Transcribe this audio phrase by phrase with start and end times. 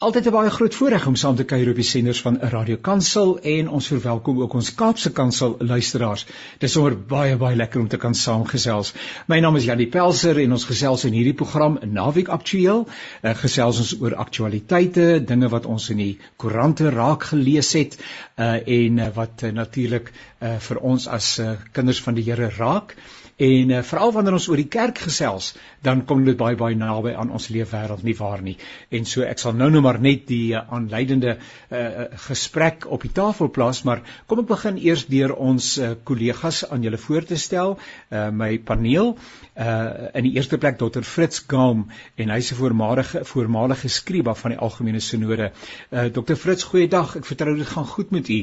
[0.00, 2.76] Altyd 'n baie groot voorreg om saam te kuier op die senders van 'n Radio
[2.76, 6.24] Kansel en ons verwelkom ook ons Kaapse Kansel luisteraars.
[6.24, 8.94] Dit is sommer baie baie lekker om te kan saamgesels.
[9.26, 12.86] My naam is Janie Pelser en ons gesels in hierdie program Naweek Aktueel.
[12.86, 18.56] Uh, gesels ons oor aktualiteite, dinge wat ons in die koerante raak gelees het uh,
[18.66, 22.96] en uh, wat uh, natuurlik uh, vir ons as uh, kinders van die Here raak.
[23.40, 25.54] En uh, veral wanneer ons oor die kerk gesels,
[25.86, 28.56] dan kom dit baie baie naby aan ons leefwêreld nie waar nie.
[28.92, 33.12] En so ek sal nou nou maar net die uh, aanleidende uh, gesprek op die
[33.16, 35.72] tafel plaas, maar kom ek begin eers deur ons
[36.04, 37.78] kollegas uh, aan julle voor te stel,
[38.12, 39.14] uh, my paneel.
[39.56, 41.04] Uh, in die eerste plek Dr.
[41.04, 45.52] Fritz Gaum en hy's 'n voormalige voormalige skriba van die algemene sinode.
[45.90, 46.36] Uh, Dr.
[46.36, 47.16] Fritz, goeiedag.
[47.16, 48.40] Ek vertrou dit gaan goed met u.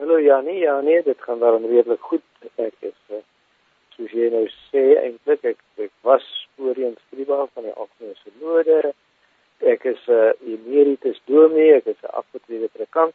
[0.00, 2.24] Hallo Janie, ja nee, dit gaan wel redelik goed.
[2.56, 3.20] Ek is uh,
[4.02, 6.24] soos jy nou sê eintlik ek ek was
[6.58, 8.92] voorheen skrywer van die Algemene Synode.
[9.62, 13.14] Ek is 'n uh, emeritus dominee, ek is 'n afgetrede predikant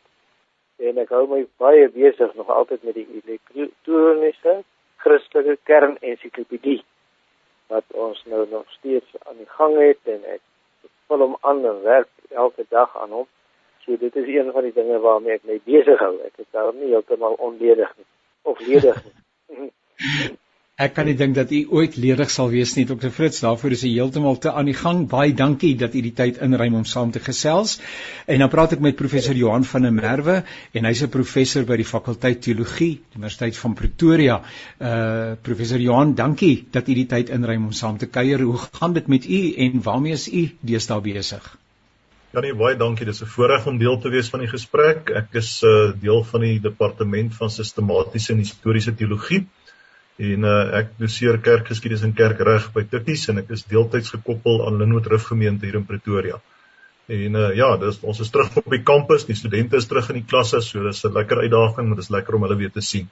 [0.79, 4.63] en ek hou my baie besig nog altyd met die elektroniese
[5.03, 6.83] Christelike kernensiklopedie
[7.67, 10.41] wat ons nou nog steeds aan die gang het en ek
[11.07, 13.27] vul hom aan en werk elke dag aan hom.
[13.83, 16.15] So dit is een van die dinge waarmee ek my besig hou.
[16.23, 18.09] Ek is daar nie heeltemal onledig nie
[18.43, 19.17] of ledig nie.
[20.77, 23.09] Ek kan nie dink dat u ooit ledig sal wees nie Dr.
[23.09, 23.39] Fritz.
[23.41, 24.99] Daarvoor is u heeltemal te aan die gang.
[25.09, 27.79] Baie dankie dat u die tyd inruim om saam te gesels.
[28.29, 30.35] En dan praat ek met professor Johan van der Merwe
[30.77, 34.37] en hy's 'n professor by die fakulteit teologie, Universiteit van Pretoria.
[34.77, 38.45] Uh professor Johan, dankie dat u die tyd inruim om saam te kuier.
[38.45, 41.57] Hoe gaan dit met u en waarmee is u deesdae besig?
[42.33, 43.05] Ja nee, baie dankie.
[43.05, 45.09] Dis 'n voorreg om deel te wees van die gesprek.
[45.09, 49.47] Ek is 'n uh, deel van die departement van sistematiese en historiese teologie
[50.17, 54.79] en uh, ek doseer kerkgeskiedenis en kerkreg by Tikkies en ek is deeltyds gekoppel aan
[54.81, 56.39] Linwood Rif gemeente hier in Pretoria.
[57.07, 60.21] En uh, ja, dis ons is terug op die kampus, die studente is terug in
[60.21, 63.07] die klasse, so dis 'n lekker uitdaging, maar dis lekker om hulle weer te sien.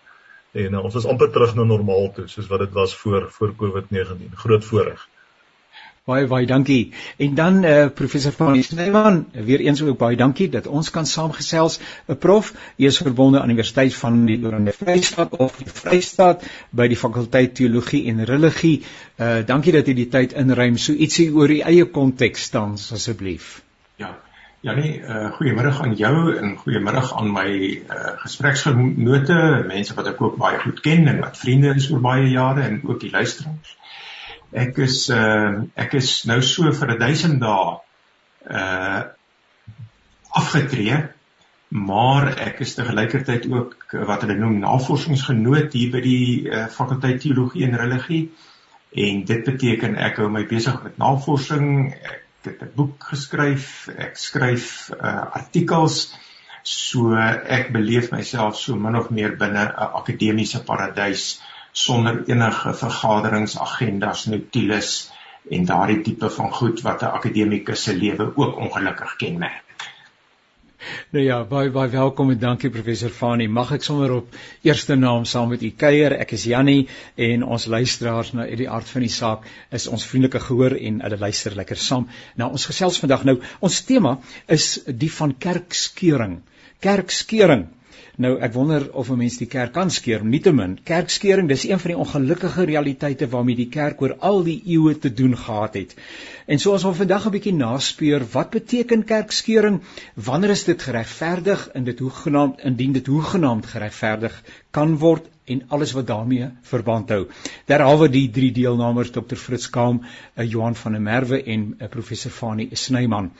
[0.51, 3.53] En uh, ons is amper terug na normaal toe, soos wat dit was voor voor
[3.61, 4.33] COVID-19.
[4.41, 5.07] Groot voorreg.
[6.05, 6.93] Baie baie dankie.
[7.17, 11.05] En dan eh uh, professor van Snyman, weer eens ook baie dankie dat ons kan
[11.05, 11.77] saamgesels.
[11.79, 15.71] 'n uh, Prof, jy is verbonde aan die Universiteit van die Oranje Vrystaat of die
[15.73, 18.83] Vrystaat by die fakulteit teologie en religie.
[19.15, 22.77] Eh uh, dankie dat jy die tyd inruim so ietsie oor die eie konteks dan
[22.99, 23.63] asseblief.
[23.95, 24.11] Ja.
[24.61, 29.41] Ja nee, uh, goeiemôre aan jou en goeiemôre aan my uh, gespreksgenote,
[29.73, 32.79] mense wat ek ook baie goed ken en wat vriende is oor baie jare en
[32.83, 33.73] ook die luisteraars.
[34.55, 37.75] Ek is uh ek is nou so vir 1000 dae
[38.61, 39.01] uh
[40.35, 40.97] afgetree,
[41.71, 47.21] maar ek is te gelykertyd ook wat hulle noem navorsingsgenoot hier by die uh, fakulteit
[47.23, 48.25] teologie en religie.
[49.05, 51.93] En dit beteken ek hou my besig met navorsing.
[51.95, 56.13] Ek het 'n boek geskryf, ek skryf uh artikels
[56.65, 61.41] so ek beleef myself so min of meer binne 'n akademiese paradys
[61.75, 64.95] sonder enige vergaderingsagendas, notules
[65.51, 69.65] en daardie tipe van goed wat 'n akademikus se lewe ook ongelukkig kenmerk.
[71.09, 73.47] Nou ja, baie baie welkom en dankie professor Fani.
[73.47, 76.13] Mag ek sommer op eerste naam saam met u kuier.
[76.13, 80.39] Ek is Jannie en ons luisteraars na die aard van die saak is ons vriendelike
[80.47, 82.07] gehoor en hulle luister lekker saam.
[82.35, 83.39] Nou ons gesels vandag nou.
[83.59, 86.39] Ons tema is die van kerkskeuring.
[86.79, 87.67] Kerkskeuring.
[88.17, 90.77] Nou ek wonder of 'n mens die kerk kan skeer, nietemin.
[90.83, 95.13] Kerkskeuring, dis een van die ongelukkige realiteite waarmee die kerk oor al die eeue te
[95.13, 95.95] doen gehad het.
[96.45, 99.81] En so as ons vandag 'n bietjie naspeur, wat beteken kerkskeuring?
[100.13, 105.91] Wanneer is dit geregverdig en dit hoegenaamd indien dit hoegenaamd geregverdig kan word en alles
[105.91, 107.27] wat daarmee verband hou.
[107.65, 109.35] Derhalwe die drie deelnemers Dr.
[109.35, 110.01] Fritz Kaam,
[110.33, 113.31] eh, Johan van der Merwe en eh, professor Fanie Snyman.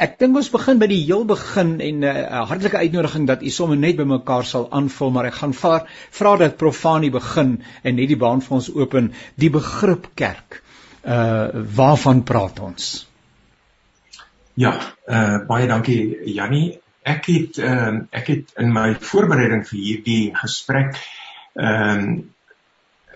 [0.00, 3.50] Ek dink ons begin by die heel begin en 'n uh, hartlike uitnodiging dat u
[3.50, 7.96] sommer net by mekaar sal aanvul, maar ek gaan vra vra dat Profani begin en
[7.96, 10.62] net die baan vir ons open die begrip kerk.
[11.04, 13.06] Uh waarvan praat ons?
[14.54, 16.80] Ja, uh baie dankie Jannie.
[17.02, 20.96] Ek het ehm uh, ek het in my voorbereiding vir hierdie gesprek
[21.54, 22.20] ehm uh,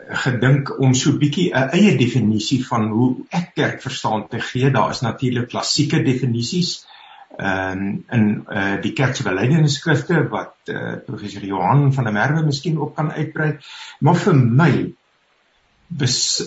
[0.06, 4.70] gedink om so bietjie 'n eie definisie van hoe ek kerk verstaan te gee.
[4.70, 6.86] Daar is natuurlik klassieke definisies
[7.36, 12.12] ehm um, in eh uh, die kerk se belydenisskrifte wat uh, professor Johan van der
[12.12, 13.58] Merwe miskien ook kan uitbrei.
[14.00, 14.94] Maar vir my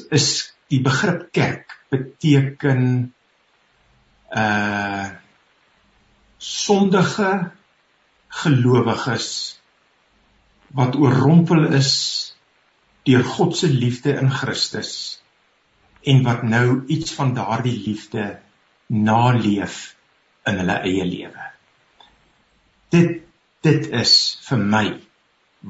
[0.09, 3.13] is die begrip kerk beteken
[4.31, 5.07] uh,
[6.37, 7.51] sondige
[8.27, 9.59] gelowiges
[10.67, 11.93] wat oorrompel is
[13.07, 15.21] deur God se liefde in Christus
[16.07, 18.39] en wat nou iets van daardie liefde
[18.87, 19.95] naleef
[20.47, 21.47] in hulle eie lewe.
[22.89, 23.25] Dit
[23.61, 24.13] dit is
[24.47, 24.83] vir my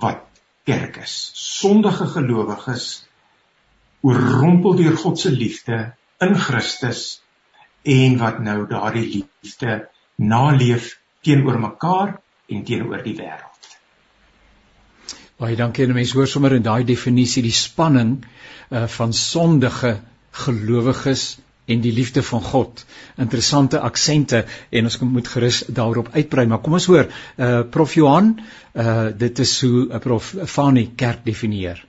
[0.02, 0.26] wat
[0.70, 1.16] kerk is.
[1.34, 2.86] Sondige gelowiges
[4.06, 5.80] oorrompel deur God se liefde
[6.22, 7.22] in Christus
[7.84, 9.80] en wat nou daardie liefde
[10.22, 13.49] naleef teenoor mekaar en teenoor die wêreld.
[15.40, 19.94] Baie dankie en mense hoor sommer in daai definisie die spanning uh, van sondige
[20.46, 21.38] gelowiges
[21.70, 22.82] en die liefde van God.
[23.22, 27.08] Interessante aksente en ons moet gerus daarop uitbrei, maar kom ons hoor,
[27.38, 28.34] uh Prof Johan,
[28.74, 31.86] uh dit is hoe uh, Prof Fani kerk definieer.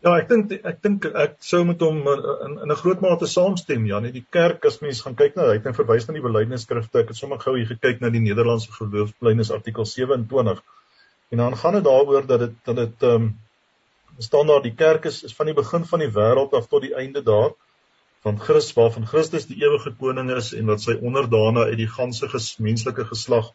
[0.00, 3.86] Ja, ek dink ek dink ek sou met hom in in 'n groot mate saamstem,
[3.86, 6.26] ja, net die kerk as mens gaan kyk na hy het nou verwys na die
[6.26, 7.04] belydenisskrifte.
[7.04, 10.64] Ek het sommer gou hier gekyk na die Nederlandse geloofsbelydenis artikel 27
[11.30, 13.38] En dan gaan dit daaroor dat dit dat dit ehm um,
[14.18, 16.94] staan daar die kerk is, is van die begin van die wêreld af tot die
[16.94, 17.52] einde daar
[18.20, 22.28] van Christus waarvan Christus die ewige koning is en wat sy onderdane uit die ganse
[22.28, 23.52] ges, menslike geslag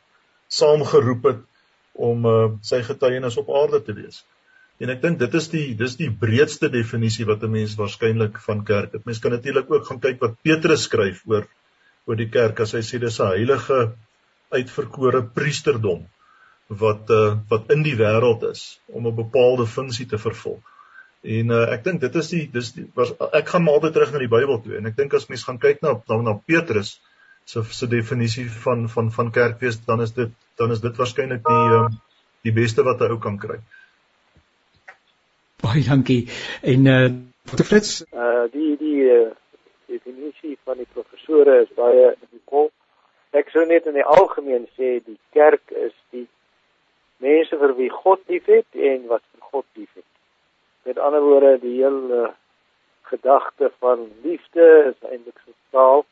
[0.47, 1.43] saamgeroep het
[2.07, 4.23] om uh, sy getuienis op aarde te wees.
[4.81, 8.65] En ek dink dit is die dis die breedste definisie wat 'n mens waarskynlik van
[8.65, 9.05] kerk het.
[9.05, 11.47] Mens kan natuurlik ook gaan kyk wat Petrus skryf oor
[12.05, 13.79] oor die kerk as hy sê dis 'n heilige
[14.51, 16.05] uitverkore priesterdom
[16.67, 20.61] wat uh, wat in die wêreld is om 'n bepaalde funksie te vervul.
[21.21, 24.11] En uh, ek dink dit is die dis die, was, ek gaan maar altyd terug
[24.11, 26.99] na die Bybel toe en ek dink as mens gaan kyk na na, na Petrus
[27.45, 31.79] se se definisie van van van kerkwees dan is dit dan is dit waarskynlik die
[31.79, 31.87] uh,
[32.41, 33.59] die beste wat 'n ou kan kry.
[35.61, 36.29] Baie dankie.
[36.61, 37.09] En uh
[37.45, 37.63] Dr.
[37.63, 39.31] Fritz, uh die die uh,
[39.85, 42.15] definisie van die professore is baie
[42.45, 42.71] kol.
[43.31, 46.27] Ek sou net in die algemeen sê die kerk is die
[47.23, 50.07] mense vir wie God liefhet en wat vir God liefhet.
[50.85, 52.33] Met ander woorde, die hele
[53.09, 56.05] gedagte van liefde is eintlik so taal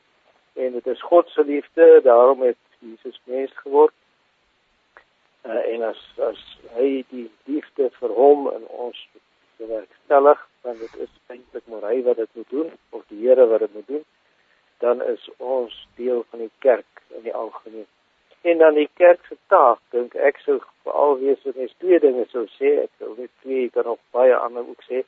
[0.53, 3.94] en dit is God se liefde, daarom het Jesus mens geword.
[5.44, 6.41] Uh, en as as
[6.77, 9.00] hy die liefde vir hom in ons
[9.57, 13.65] bewerkstellig, dan dit is eintlik maar hy wat dit moet doen of die Here wat
[13.65, 14.05] dit moet doen,
[14.79, 17.89] dan is ons deel van die kerk in die algemeen
[18.44, 22.25] en dan die kerk se taak dink ek sou veral wees wat net twee dinge
[22.31, 22.74] sou sê.
[22.84, 25.04] Ek wil net twee kan nog baie ander ook sê.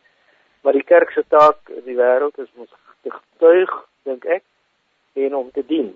[0.64, 2.70] Maar die kerk se taak in die wêreld is om
[3.04, 3.74] te getuig
[4.08, 4.46] dink ek
[5.26, 5.92] en om te dien.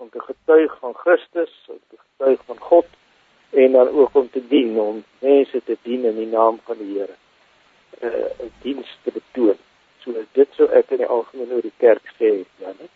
[0.00, 2.88] Om te getuig van Christus om te getuig van God
[3.52, 6.90] en dan ook om te dien om mense te dien in die naam van die
[6.96, 7.20] Here.
[8.00, 9.60] Uh, 'n diens te betoon.
[10.02, 12.90] So dit sou ek in die algemeen oor die kerk sê ja net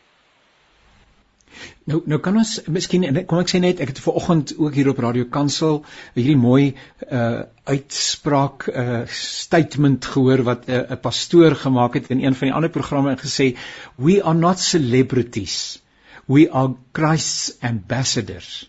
[1.89, 4.91] Nou nou kan ons miskien kom ek sê net ek het ver oggend ook hier
[4.93, 5.79] op Radio Kansel
[6.15, 6.75] hierdie mooi
[7.09, 12.57] uh uitspraak uh statement gehoor wat 'n uh, pastoor gemaak het in een van die
[12.57, 13.57] ander programme en gesê
[13.97, 15.81] we are not celebrities.
[16.27, 18.69] We are Christ's ambassadors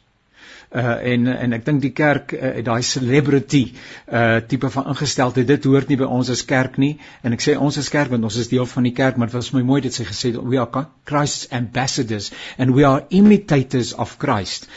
[0.69, 3.63] uh en en ek dink die kerk uh, daai celebrity
[4.11, 5.47] uh tipe van ingesteldheid.
[5.47, 6.97] Dit hoort nie by ons as kerk nie.
[7.23, 9.39] En ek sê ons as kerk want ons is deel van die kerk maar dit
[9.39, 14.17] was my mooi dit sê gesê we are Christ's ambassadors and we are imitators of
[14.19, 14.69] Christ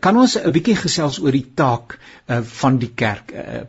[0.00, 1.96] kan ons 'n bietjie gesels oor die taak
[2.28, 3.32] uh, van die kerk.
[3.32, 3.62] Uh,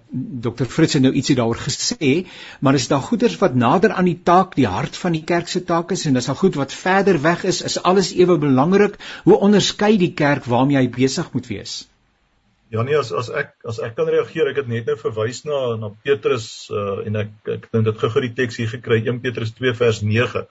[0.45, 0.65] Dr.
[0.65, 2.27] Fritz het nou ietsie daaroor gesê,
[2.59, 5.63] maar is daar goeders wat nader aan die taak, die hart van die kerk se
[5.63, 8.99] taak is en dis al goed wat verder weg is, is alles ewe belangrik.
[9.23, 11.87] Hoe onderskei die kerk waarmee hy besig moet wees?
[12.71, 15.75] Ja nee, as as ek as ek kan reageer, ek het net nou verwys na
[15.79, 19.51] na Petrus uh, en ek ek dink dit gou-gou die teks hier gekry 1 Petrus
[19.57, 20.45] 2 vers 9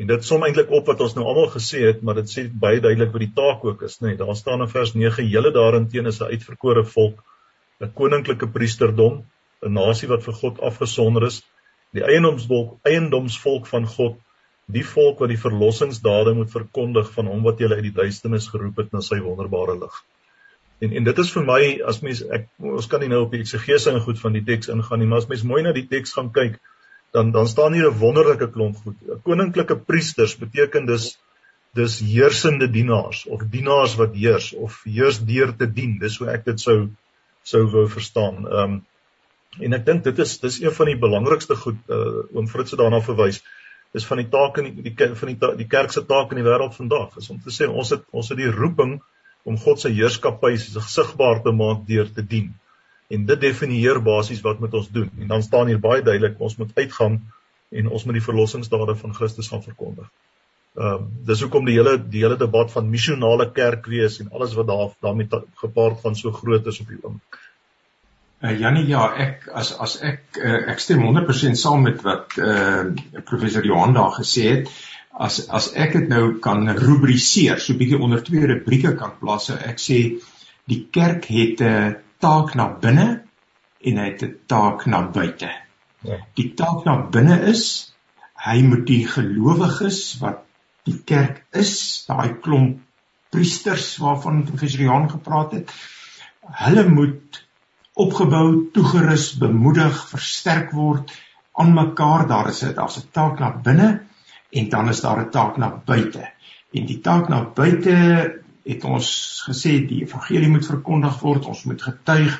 [0.00, 2.80] En dit som eintlik op wat ons nou almal gesê het, maar dit sê baie
[2.80, 4.12] duidelik wat die taak ook is, nê.
[4.12, 7.22] Nee, daar staan in vers 9: "Julle daarin is 'n uitverkore volk,
[7.80, 9.24] 'n koninklike priesterdom,
[9.62, 11.42] 'n nasie wat vir God afgesonder is,
[11.92, 14.16] die eiendomsvolk, eiendomsvolk van God,
[14.66, 18.76] die volk wat die verlossingsdade moet verkondig van hom wat julle uit die duisternis geroep
[18.76, 20.02] het na sy wonderbare lig."
[20.80, 23.40] En en dit is vir my as mens ek ons kan nie nou op die
[23.40, 26.12] eksegese en goed van die teks ingaan nie, maar as mens mooi na die teks
[26.12, 26.58] gaan kyk,
[27.12, 28.96] dan dan staan hier 'n wonderlike klomp goed.
[29.22, 31.18] Koninklike priesters beteken dus
[31.72, 35.98] dis heersende dienaars of dienaars wat heers of heers deur te dien.
[35.98, 36.88] Dis hoe ek dit sou
[37.42, 38.46] sou wou verstaan.
[38.46, 38.80] Ehm um,
[39.60, 42.80] en ek dink dit is dis een van die belangrikste goed uh, oom Fritz het
[42.80, 43.42] daarna verwys.
[43.92, 46.48] Dis van die take in die, die van die die kerk se taak in die
[46.48, 49.02] wêreld vandag is om te sê ons het ons het die roeping
[49.44, 52.54] om God se heerskappy sigbaar te maak deur te dien
[53.12, 55.10] en dit definieer basies wat moet ons doen.
[55.20, 57.20] En dan staan hier baie duidelik ons moet uitgaan
[57.72, 60.08] en ons moet die verlossingsdade van Christus gaan verkondig.
[60.72, 64.54] Ehm uh, dis hoekom die hele die hele debat van missionale kerk wees en alles
[64.56, 67.40] wat daar daarmee gepaard gaan so groot is op die oomblik.
[68.42, 72.48] Uh, Janie ja, ek as as ek uh, ek stem 100% saam met wat eh
[72.48, 74.72] uh, professor Johan daar gesê het.
[75.12, 79.50] as as ek dit nou kan rubriseer, so 'n bietjie onder twee rubrieke kan plaas,
[79.50, 79.98] ek sê
[80.64, 83.08] die kerk het 'n taak na binne
[83.82, 85.50] en hy het 'n taak na buite.
[86.06, 86.16] Ja.
[86.38, 87.92] Die taak na binne is
[88.46, 90.42] hy moet die gelowiges wat
[90.86, 92.80] die kerk is, daai klomp
[93.32, 95.70] priesters waarvan professor Johan gepraat het,
[96.64, 97.38] hulle moet
[97.94, 101.12] opgebou, toegerus, bemoedig, versterk word
[101.52, 102.26] aan mekaar.
[102.28, 104.02] Daar is 'n daar's 'n taak na binne
[104.50, 106.28] en dan is daar 'n taak na buite.
[106.72, 109.08] En die taak na buite het ons
[109.46, 112.36] gesê die evangelie moet verkondig word, ons moet getuig,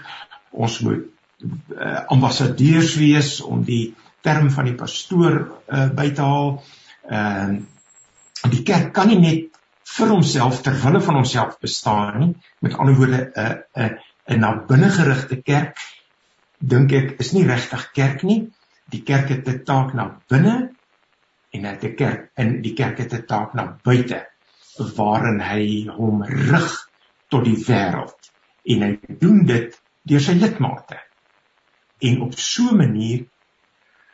[0.52, 1.09] ons moet
[1.43, 6.55] uh, ambassadeurs wees om die term van die pastoor uh, by te haal.
[7.11, 7.69] Ehm uh,
[8.50, 12.33] die kerk kan nie net vir homself ter wille van homself bestaan nie.
[12.59, 15.79] Met ander woorde 'n uh, 'n uh, 'n na binne gerigte kerk
[16.59, 18.50] dink ek is nie regtig kerk nie.
[18.91, 20.75] Die kerk het 'n taak na binne
[21.52, 24.32] en die kerk in die kerk het 'n taak na buite
[24.97, 25.64] waarin hy
[25.97, 26.73] hom rig
[27.33, 28.31] tot die wêreld.
[28.64, 29.76] En hy doen dit
[30.09, 30.99] deur sy lidmate.
[32.02, 33.26] En op so 'n manier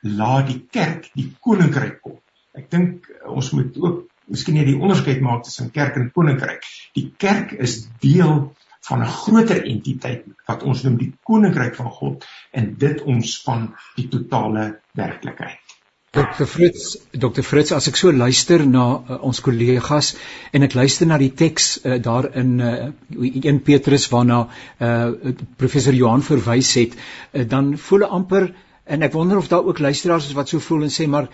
[0.03, 2.19] laat die kerk die koninkryk kom.
[2.55, 6.65] Ek dink ons moet ook miskien net die onderskeid maak tussen kerk en koninkryk.
[6.95, 8.55] Die kerk is deel
[8.89, 14.09] van 'n groter entiteit wat ons noem die koninkryk van God en dit ontspan die
[14.09, 15.68] totale werklikheid
[16.11, 16.47] Dr.
[16.47, 17.43] Fritz, Dr.
[17.45, 20.15] Fritz, as ek so luister na uh, ons kollegas
[20.57, 25.93] en ek luister na die teks uh, daar in uh, 1 Petrus waarna uh, professor
[25.93, 28.49] Johan verwys het, uh, dan voel ek amper
[28.89, 31.29] en ek wonder of daar ook luisteraars is wat so voel en sê maar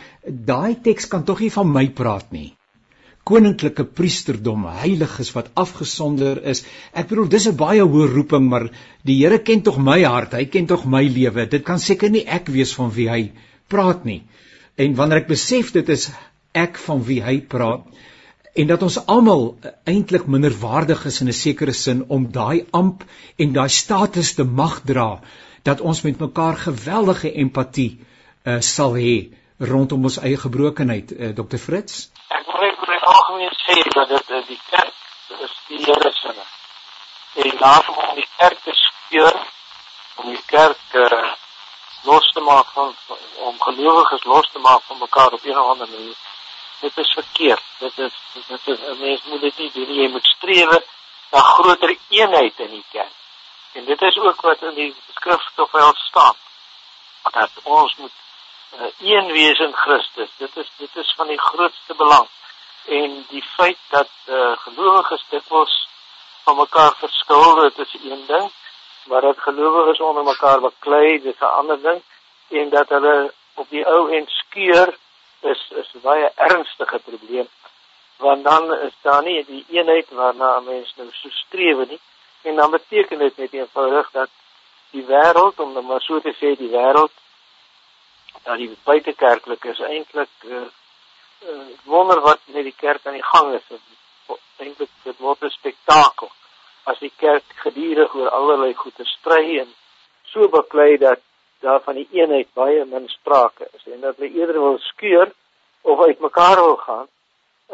[0.50, 2.50] daai teks kan tog nie van my praat nie.
[3.30, 6.66] Koninklike priesterdom, heiliges wat afgesonder is.
[6.92, 8.72] Ek bedoel dis 'n baie hoë roeping, maar
[9.06, 11.46] die Here ken tog my hart, hy ken tog my lewe.
[11.46, 13.22] Dit kan seker nie ek wees van wie hy
[13.70, 14.24] praat nie.
[14.76, 16.08] En wanneer ek besef dit is
[16.54, 17.86] ek van wie hy praat
[18.54, 19.44] en dat ons almal
[19.90, 23.02] eintlik minderwaardig is in 'n sekere sin om daai amp
[23.36, 25.20] en daai status te mag dra
[25.62, 31.58] dat ons met mekaar geweldige empatie uh, sal hê rondom ons eie gebrokenheid uh, Dr
[31.58, 34.94] Fritz Ek wil net my algemeen sê dat dit uh, die kerk
[35.46, 36.34] is die Here se
[37.44, 39.34] en daarom om die kerk te speur
[40.22, 41.34] om die kerk uh,
[42.04, 42.96] los te maak van
[43.34, 46.16] om gelowiges los te maak van mekaar op of ander manier.
[46.80, 47.62] Dit is verkeerd.
[47.78, 49.94] Dit is dit is 'n mens moet dit nie doen.
[49.94, 50.68] Jy moet streef
[51.30, 53.12] na groter eenheid in die kerk.
[53.72, 56.36] En dit is ook wat in die skrif tog wel staan.
[57.30, 58.12] Dat ons moet
[58.78, 60.30] uh, een wees in Christus.
[60.36, 62.28] Dit is dit is van die grootste belang.
[62.84, 65.88] En die feit dat uh, gelowiges dikwels
[66.42, 68.52] van mekaar verskil, dit is een ding
[69.04, 72.02] maar dat gelowiges onder mekaar beklei, dis 'n ander ding
[72.48, 74.96] en dat hulle op die ou end skeur
[75.40, 77.48] is is 'n baie ernstige probleem.
[78.16, 82.00] Want dan is daar nie die eenheid waarna mense nou so streef nie
[82.42, 84.30] en dan beteken dit net eenvoudig dat
[84.90, 87.12] die wêreld om maar so te sê die wêreld
[88.42, 90.60] dat die buitekerklik is eintlik uh,
[91.48, 93.78] uh, wonder wat met die kerk aan die gang is.
[94.56, 96.30] Eintlik dit word 'n spektakel
[96.90, 99.70] as die kerk gedurig oor allerlei goeie stry en
[100.32, 101.22] so beklei dat
[101.64, 105.32] daar van die eenheid baie min sprake is en dat hulle eerder wil skeur
[105.82, 107.08] of uitmekaar wil gaan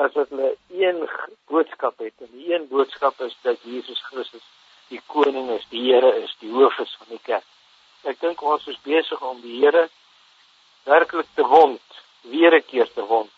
[0.04, 0.54] as dat hulle
[0.86, 1.08] een
[1.50, 4.46] boodskap het en die een boodskap is dat Jesus Christus
[4.90, 7.46] die koning is, die Here is, die hoof is van die kerk.
[8.10, 9.84] Ek dink ons is besig om die Here
[10.88, 13.30] werklik te wond, weer 'n keer te wond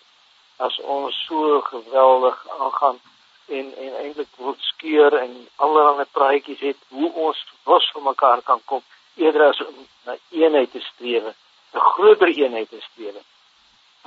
[0.57, 3.00] as ons so geweldig aangaan
[3.46, 8.61] en en eintlik wil skeur en allerlei praatjies het hoe ons los van mekaar kan
[8.64, 8.82] kom
[9.14, 11.25] eerder as om na eenheid te streef,
[11.72, 13.14] 'n groter eenheid te streef.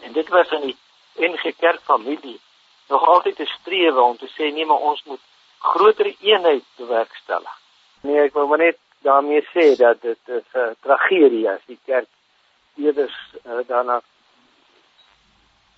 [0.01, 0.77] En dit was in die
[1.15, 2.39] NG Kerk familie
[2.87, 5.21] nog altyd te streef om te sê nee, maar ons moet
[5.59, 7.55] groter eenheid bewerkstellig.
[8.01, 12.09] Nee, ek wil maar net daarmee sê dat dit 'n uh, tragedie is die kerk
[12.75, 13.09] eerder
[13.45, 14.01] uh, daarna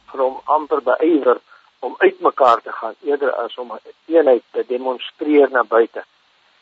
[0.06, 1.40] van amper beywer
[1.80, 6.04] om uitmekaar te gaan eerder as om eenheid te demonstreer na buite.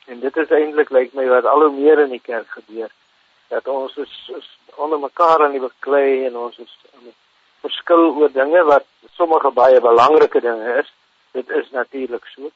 [0.05, 2.91] En dit is eintlik lyk my wat al hoe meer in die kerk gebeur
[3.47, 6.77] dat ons is, is onder mekaar aan die beklei en ons is
[7.61, 8.85] verskil oor dinge wat
[9.17, 10.91] sommige baie belangrike dinge is.
[11.31, 12.51] Dit is natuurlik so.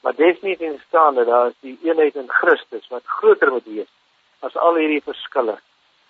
[0.00, 3.90] Maar definitief staan dat daar is die eenheid in Christus wat groter moet wees
[4.40, 5.56] as al hierdie verskille.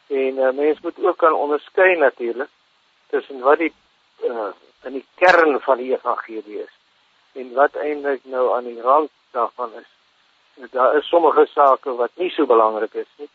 [0.07, 2.51] En uh, mens moet ook kan onderskei natuurlik
[3.11, 3.73] tussen wat die
[4.25, 6.75] uh, in die kern van die evangelie is.
[7.33, 9.91] En wat eintlik nou aan die rand daarvan is.
[10.71, 13.29] Daar is sommige sake wat nie so belangrik is nie.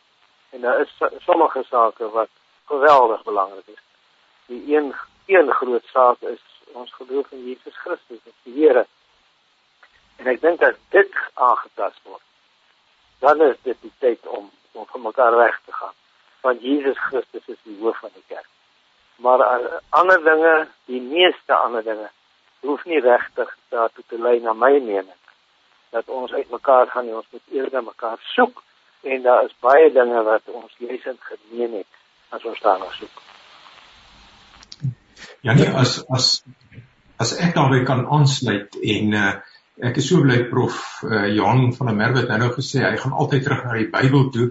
[0.49, 0.93] En daar is
[1.25, 2.29] sommige sake wat
[2.65, 3.83] geweldig belangrik is.
[4.45, 4.93] Die een
[5.25, 8.85] een groot saak is ons geloof in Jesus Christus die Here.
[10.15, 12.23] En ek dink as dit aangetast word,
[13.19, 15.95] dan is dit die tyd om om vir mekaar reg te gaan.
[16.41, 18.47] Want Jesus Christus is die hoof van die kerk.
[19.21, 22.09] Maar uh, ander dinge, die meeste ander dinge,
[22.65, 25.17] hoef nie regtig daartoe te lei na my mening
[25.91, 28.63] dat ons uitmekaar gaan nie, ons moet eerder mekaar soek
[29.01, 31.99] en daar is baie dinge wat ons lesend gemeen het
[32.29, 33.21] as ons daarna soek.
[35.41, 36.27] Ja nee, as as
[37.21, 39.33] as ek daarbey kan aansluit en uh,
[39.81, 43.15] ek is so bly prof uh, Johan van der Merwe het nou gesê hy gaan
[43.17, 44.47] altyd terug na die Bybel toe.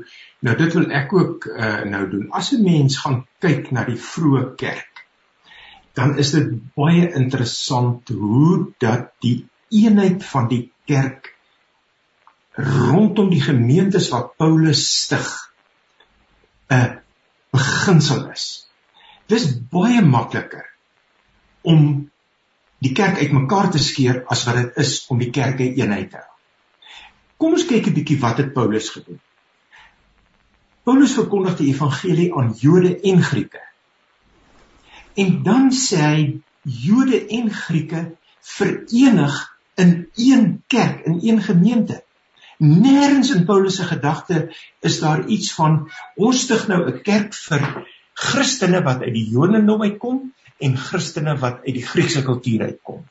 [0.46, 2.26] Nou dit wil ek ook uh, nou doen.
[2.34, 5.04] As 'n mens gaan kyk na die vroeë kerk,
[5.94, 11.34] dan is dit baie interessant hoe dat die eenheid van die kerk
[12.58, 15.30] rondom die gemeentes wat Paulus stig
[16.70, 16.98] 'n
[17.54, 18.66] beginsel is.
[19.26, 20.66] Dis baie makliker
[21.62, 22.09] om
[22.80, 26.20] die kerk uitmekaar te skeer as wat dit is om die kerk in eenheid te
[26.22, 26.36] hou.
[27.40, 29.20] Kom ons kyk 'n bietjie wat het Paulus gedoen.
[30.84, 33.60] Paulus verkondig die evangelie aan Jode en Grieke.
[35.14, 39.36] En dan sê hy Jode en Grieke verenig
[39.76, 42.02] in een kerk, in een gemeente.
[42.58, 47.86] Nêrens in Paulus se gedagte is daar iets van ons stig nou 'n kerk vir
[48.12, 53.04] Christene wat uit die Jodendom uitkom en Christene wat uit die Griekse kultuur uitkom.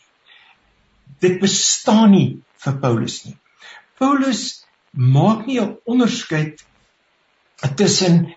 [1.23, 2.27] Dit bestaan nie
[2.63, 3.35] vir Paulus nie.
[3.99, 4.43] Paulus
[4.91, 6.63] maak nie 'n onderskeid
[7.75, 8.33] tussen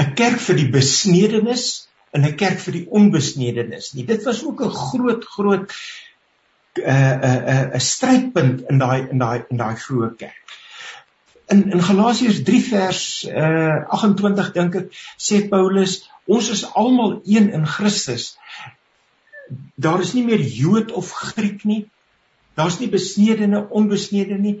[0.00, 4.04] 'n kerk vir die besnedenis en 'n kerk vir die onbesnedenis nie.
[4.04, 5.72] Dit was ook 'n groot groot
[6.76, 10.16] 'n uh, 'n uh, 'n uh, 'n strydpunt in daai in daai in daai vroeë
[10.16, 10.46] kerk
[11.52, 14.96] in in Galasiërs 3 vers uh 28 dink ek
[15.28, 18.34] sê Paulus ons is almal een in Christus.
[19.74, 21.84] Daar is nie meer Jood of Griek nie.
[22.56, 24.56] Daar's nie besnedene, onbesnedene nie.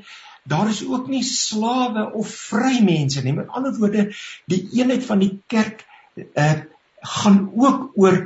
[0.46, 3.34] Daar is ook nie slawe of vry mense nie.
[3.34, 4.10] Met ander woorde,
[4.46, 6.62] die eenheid van die kerk uh
[7.06, 8.16] gaan ook oor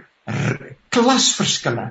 [0.88, 1.90] klasverskille.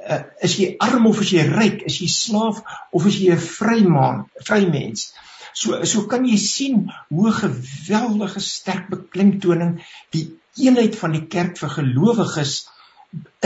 [0.00, 1.82] Uh, is jy arm of is jy ryk?
[1.84, 2.62] Is jy slaaf
[2.96, 5.10] of is jy 'n vryman, vry mens?
[5.54, 9.80] So so kan jy sien hoe geweldige sterk beklemtoning
[10.14, 12.68] die eenheid van die kerk vir gelowiges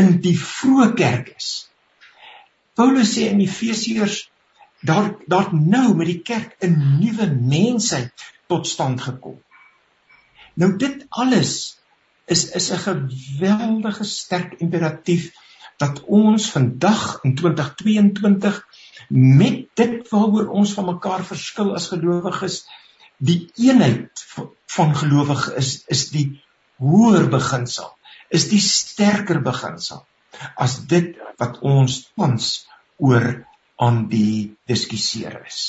[0.01, 1.51] in die vroeë kerk is.
[2.75, 4.25] Paulus sê in Efesiërs
[4.85, 9.39] daar daar nou met die kerk 'n nuwe mensheid tot stand gekom.
[10.55, 11.79] Nou dit alles
[12.27, 15.33] is is 'n geweldige sterk imperatief
[15.77, 18.61] dat ons vandag in 2022
[19.09, 22.63] met dit waaroor ons van mekaar verskil as gelowiges
[23.19, 24.25] die eenheid
[24.77, 26.27] van gelowiges is is die
[26.83, 27.93] hoër beginsel
[28.35, 30.05] is die sterker beginsel
[30.59, 32.53] as dit wat ons tans
[32.99, 33.45] oor
[33.83, 35.61] aan die diskuseer is.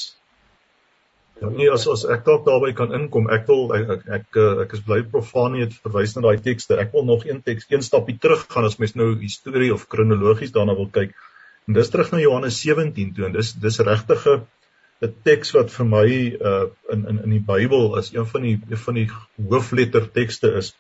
[1.42, 4.76] Ja nee as as ek dalk daarby kan inkom ek wil ek ek, ek, ek
[4.78, 8.16] is bly profane het verwys na daai tekste ek wil nog een teks een stapie
[8.22, 11.12] terug gaan as mens nou historie of kronologies daarna wil kyk
[11.68, 14.28] En dis terug na Johannes 17 toe en dis dis regtig
[15.04, 16.08] 'n teks wat vir my
[16.50, 19.10] uh in in in die Bybel is een van die een van die
[19.50, 20.76] hoofletter tekste is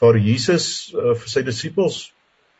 [0.00, 2.00] waar Jesus uh, vir sy disippels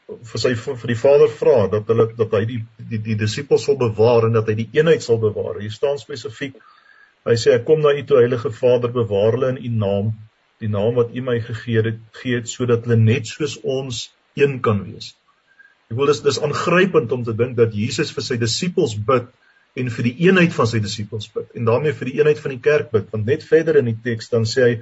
[0.06, 2.60] vir sy vir die Vader vra dat hulle dat hy die
[2.92, 5.58] die die disippels sal bewaar en dat hy die eenheid sal bewaar.
[5.60, 6.56] Hier staan spesifiek
[7.26, 10.14] hy sê ek kom na u toe Heilige Vader bewaar hulle in u naam
[10.62, 14.06] die naam wat u my gegee het gee het sodat hulle net soos ons
[14.38, 15.14] een kan wees.
[15.90, 19.28] Ek wil dis dis aangrypend om te dink dat Jesus vir sy disippels bid
[19.80, 22.62] en vir die eenheid van sy disippels bid en daarmee vir die eenheid van die
[22.64, 24.72] kerk bid want net verder in die teks dan sê hy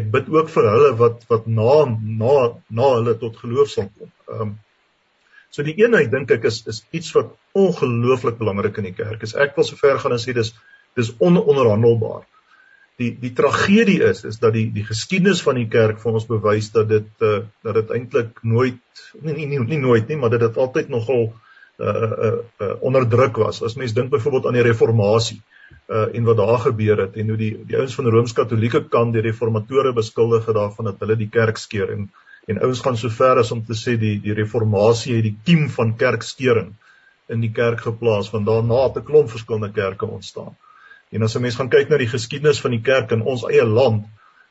[0.00, 1.76] ek bid ook vir hulle wat wat na
[2.24, 2.34] na
[2.80, 4.10] na hulle tot geloof sal kom.
[4.28, 4.58] Ehm um,
[5.50, 9.34] so die eenheid dink ek is is iets wat ongelooflik belangrik in die kerk is.
[9.34, 10.52] Ek wil sover gaan en sê dis
[10.98, 12.22] dis ononderhandelbaar
[13.00, 16.70] die die tragedie is is dat die die geskiedenis van die kerk vir ons bewys
[16.74, 20.44] dat dit uh, dat dit eintlik nooit nie, nie nie nie nooit nie maar dat
[20.48, 21.30] dit altyd nogal
[21.80, 23.62] uh uh, uh onderdruk was.
[23.64, 25.40] As mens dink byvoorbeeld aan die reformatie
[25.88, 29.16] uh en wat daar gebeur het en hoe die die ouens van die Rooms-Katolieke kant
[29.16, 32.10] die reformatore beskuldig het daarvan dat hulle die kerk skeer en
[32.52, 35.68] en ouens gaan so ver as om te sê die die reformatie het die kiem
[35.72, 36.74] van kerkskering
[37.32, 40.56] in die kerk geplaas want daarna het 'n klomp verskillende kerke ontstaan.
[41.10, 43.64] En as 'n mens gaan kyk na die geskiedenis van die kerk in ons eie
[43.66, 44.06] land,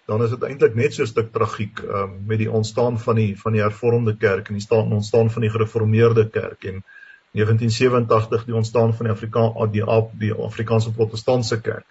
[0.10, 3.34] dan is dit eintlik net so 'n stuk tragiek um, met die ontstaan van die
[3.38, 6.84] van die hervormde kerk en die staan ontstaan van die gereformeerde kerk en
[7.32, 9.84] 1987 die ontstaan van die Afrikaan die,
[10.19, 11.86] die Afrikaanse protestantse kerk.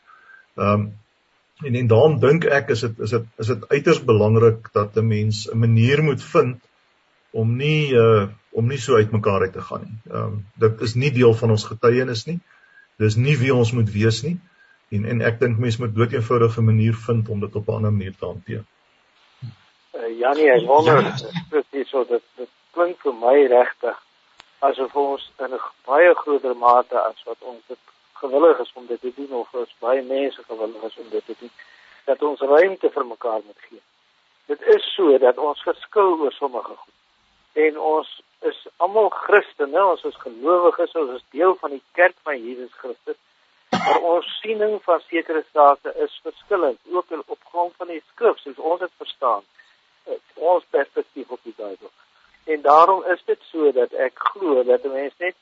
[0.57, 0.89] Ehm um,
[1.59, 5.07] en en daarom dink ek is dit is dit is dit uiters belangrik dat 'n
[5.07, 6.61] mens 'n manier moet vind
[7.31, 9.99] om nie uh om nie so uitmekaar uit te gaan nie.
[10.13, 12.41] Ehm um, dit is nie deel van ons getuienis nie.
[12.99, 14.39] Dis nie wie ons moet wees nie.
[14.89, 17.93] En en ek dink mense moet dood eenvoudige manier vind om dit op 'n ander
[17.93, 18.65] manier te hanteer.
[19.95, 21.03] Uh, Janie, ek wonder
[21.51, 23.97] presies so dat dit klink vir my regtig
[24.59, 27.79] asof ons in 'n baie groter mate as wat ons dit
[28.13, 31.35] gewillig is om dit te doen of as baie mense gewillig is om dit te
[31.39, 31.51] doen,
[32.05, 33.83] dat ons ruimte vir mekaar moet gee.
[34.47, 36.97] Dit is so dat ons verskil oor sommige goed.
[37.53, 42.39] En ons is almal Christene, ons is gelowiges, ons is deel van die kerk van
[42.43, 43.19] Jesus Christus.
[43.71, 48.59] Maar ons siening van sekere sake is verskillend, ook op grond van die skrif soos
[48.59, 49.43] ons dit verstaan.
[50.35, 51.91] Ons perspektief op die Bybel.
[52.45, 55.35] En daarom is dit so dat ek glo dat 'n mens net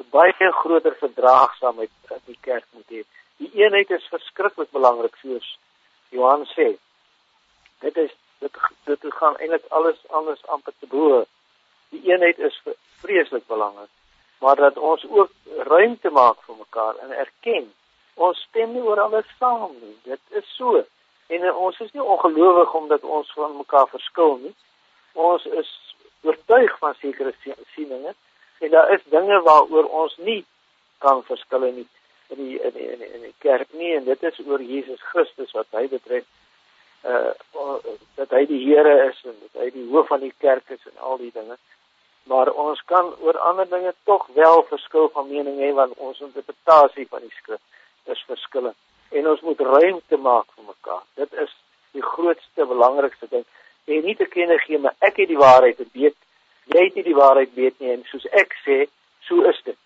[0.00, 3.02] 'n baie groter verdraagsaamheid in die kerk moet hê.
[3.36, 5.58] Die eenheid is verskriklik belangrik soos
[6.08, 6.76] Johan sê.
[7.80, 11.24] Dit is dit dit gaan eintlik alles anders amper te bo.
[11.88, 12.62] Die eenheid is
[13.00, 13.90] vreeslik belangrik.
[14.38, 17.72] Maar dat ons ook ruimte maak vir mekaar en erken
[18.14, 19.96] ons stem nie oor alles saam nie.
[20.02, 20.84] Dit is so.
[21.26, 24.54] En uh, ons is nie ongelowig omdat ons van mekaar verskil nie.
[25.12, 25.72] Ons is
[26.22, 27.34] oortuig van sekere
[27.74, 28.14] sieninge
[28.58, 30.44] en daar is dinge waaroor ons nie
[30.98, 31.86] kan verskil nie
[32.28, 35.02] in die in die, in die, in die kerk nie en dit is oor Jesus
[35.12, 36.26] Christus wat hy betref
[37.06, 37.32] uh
[38.16, 40.96] dat hy die Here is en dat hy die hoof van die kerk is en
[41.10, 41.58] al die dinge
[42.30, 47.06] maar ons kan oor ander dinge tog wel verskil van mening hê want ons interpretasie
[47.10, 48.76] van die skrif is verskillend
[49.18, 51.54] en ons moet ruimte maak vir mekaar dit is
[51.96, 53.46] die grootste belangrikste ding
[53.86, 56.18] en nie te kenne gee maar ek het die waarheid weet
[56.74, 58.84] jy het nie die waarheid weet nie en soos ek sê,
[59.26, 59.78] so is dit.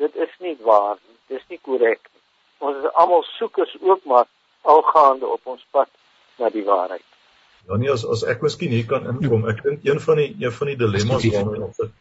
[0.00, 1.16] Dit is nie waar nie.
[1.32, 2.24] Dis nie korrek nie.
[2.68, 4.28] Ons is almal soekers ook maar
[4.62, 5.88] algaande op ons pad
[6.40, 7.04] na die waarheid.
[7.68, 10.52] Ja nee, as as ek miskien hier kan inkom, ek dink een van die een
[10.54, 11.94] van die dilemma's waarmee ons sit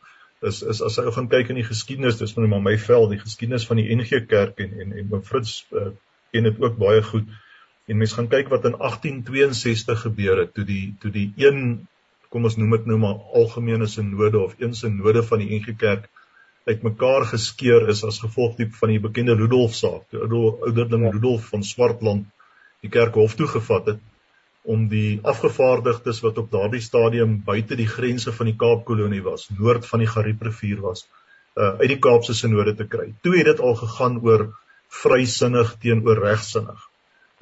[0.45, 3.21] is is as jy gaan kyk in die geskiedenis, dis nou maar my vel, die
[3.21, 5.89] geskiedenis van die NG Kerk en en en Fritz uh,
[6.35, 7.29] ken dit ook baie goed.
[7.87, 11.87] En mens gaan kyk wat in 1862 gebeur het toe die toe die een
[12.33, 16.09] kom ons noem dit nou maar algemene sinode of een sinode van die NG Kerk
[16.65, 20.09] uitmekaar geskeur is as gevolg die van die bekende Rudolf saak.
[20.11, 21.13] Toe ouderling ja.
[21.13, 22.25] Rudolf van Swartland
[22.81, 24.01] die kerk hof toe gevat het
[24.65, 29.85] om die afgevaardigdes wat op daardie stadium buite die grense van die Kaapkolonie was, noord
[29.85, 31.05] van die Garieprivier was,
[31.55, 33.13] uh uit die Kaapse sinode te kry.
[33.23, 34.49] Toe het dit al gegaan oor
[35.03, 36.81] vrysinnig teenoor regsinnig.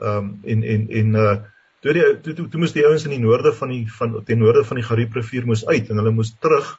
[0.02, 1.36] Ehm um, en en en uh
[1.84, 4.40] toe die toe toe, toe moes die ouens in die noorde van die van ten
[4.40, 6.78] noorde van die Gariep-rivier moes uit en hulle moes terug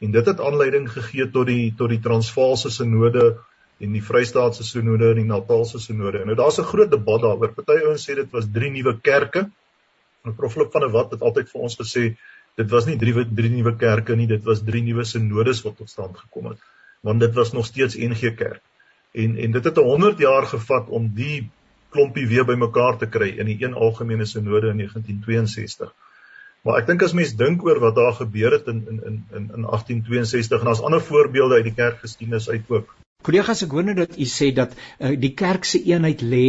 [0.00, 3.36] en dit het aanleiding gegee tot die tot die Transvaalse sinode
[3.80, 6.24] en die Vrystaatse sinode en die Natalse sinode.
[6.24, 7.52] Nou daar's 'n groot debat daaroor.
[7.54, 9.50] Party ouens sê dit was drie nuwe kerke.
[10.26, 12.06] En Prof Philip van der Walt het altyd vir ons gesê
[12.56, 15.90] dit was nie drie drie nuwe kerke nie, dit was drie nuwe sinodes wat tot
[15.92, 16.62] stand gekom het.
[17.06, 18.62] Want dit was nog steeds NG Kerk.
[19.12, 21.48] En en dit het 100 jaar gevat om die
[21.94, 25.92] klompie weer bymekaar te kry in die een algemene sinode in 1962.
[26.66, 29.18] Maar ek dink as mens dink oor wat daar gebeur het in in in
[29.54, 32.94] in 1862 en daar's ander voorbeelde uit die kerkgeskiedenis uit ook.
[33.26, 36.48] Kollegas, ek hoor nou dat u sê dat uh, die kerk se eenheid lê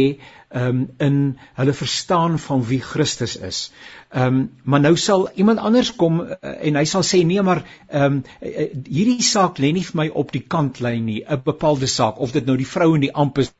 [0.50, 1.16] um, in
[1.58, 3.62] hulle verstaan van wie Christus is.
[4.10, 7.64] Ehm um, maar nou sal iemand anders kom uh, en hy sal sê nee maar
[7.88, 11.86] ehm um, uh, hierdie saak lê nie vir my op die kantlyn nie, 'n bepaalde
[11.86, 13.52] saak of dit nou die vrou in die amp is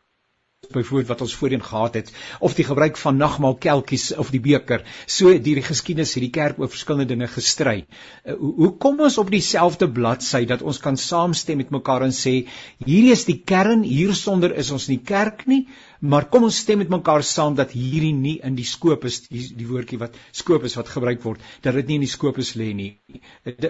[0.72, 4.82] byvoorbeeld wat ons voorheen gehad het of die gebruik van nagmaal kelkies of die beker
[5.06, 7.84] so deur die geskiedenis het die kerk oor verskillende dinge gestry.
[8.24, 12.34] Uh, hoe kom ons op dieselfde bladsy dat ons kan saamstem met mekaar en sê
[12.84, 15.62] hierdie is die kern hiersonder is ons nie kerk nie
[16.00, 19.46] maar kom ons stem met mekaar saam dat hierdie nie in die skoop is die,
[19.56, 22.52] die woordjie wat skoop is wat gebruik word dat dit nie in die skoop is
[22.58, 22.92] lê nie.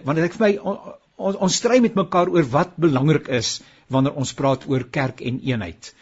[0.02, 0.82] Want dit vir my on,
[1.16, 5.38] on, ons stry met mekaar oor wat belangrik is wanneer ons praat oor kerk en
[5.44, 5.94] eenheid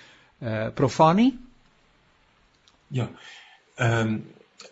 [0.75, 1.31] Profani?
[2.88, 3.09] Ja.
[3.77, 4.25] Ehm um,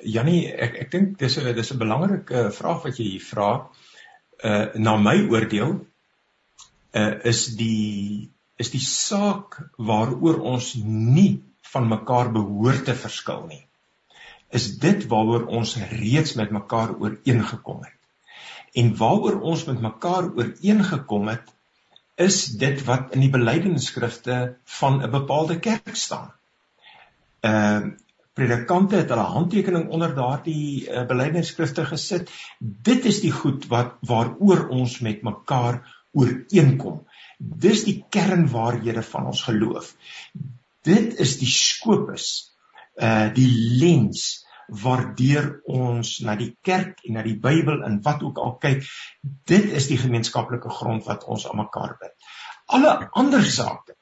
[0.05, 3.51] Jannie, ek ek dink dis 'n dis 'n belangrike vraag wat jy hier vra.
[4.45, 5.87] Uh na my oordeel
[6.93, 13.63] uh is die is die saak waaroor ons nie van mekaar behoort te verskil nie.
[14.51, 17.99] Is dit waaroor ons reeds met mekaar ooreengekom het.
[18.75, 21.51] En waaroor ons met mekaar ooreengekom het
[22.15, 26.33] is dit wat in die belydenisskrifte van 'n bepaalde kerk staan.
[27.41, 27.93] Ehm uh,
[28.35, 32.31] predikante het hulle handtekening onder daardie uh, belydenisskrifte gesit.
[32.59, 37.07] Dit is die goed wat waaroor ons met mekaar ooreenkom.
[37.39, 39.95] Dis die kernwaarhede van ons geloof.
[40.83, 42.55] Dit is die skopus,
[42.99, 48.39] uh die lens waardeur ons na die kerk en na die Bybel en wat ook
[48.39, 48.87] al kyk,
[49.23, 52.31] dit is die gemeenskaplike grond wat ons aan mekaar bind.
[52.67, 53.97] Alle ander sake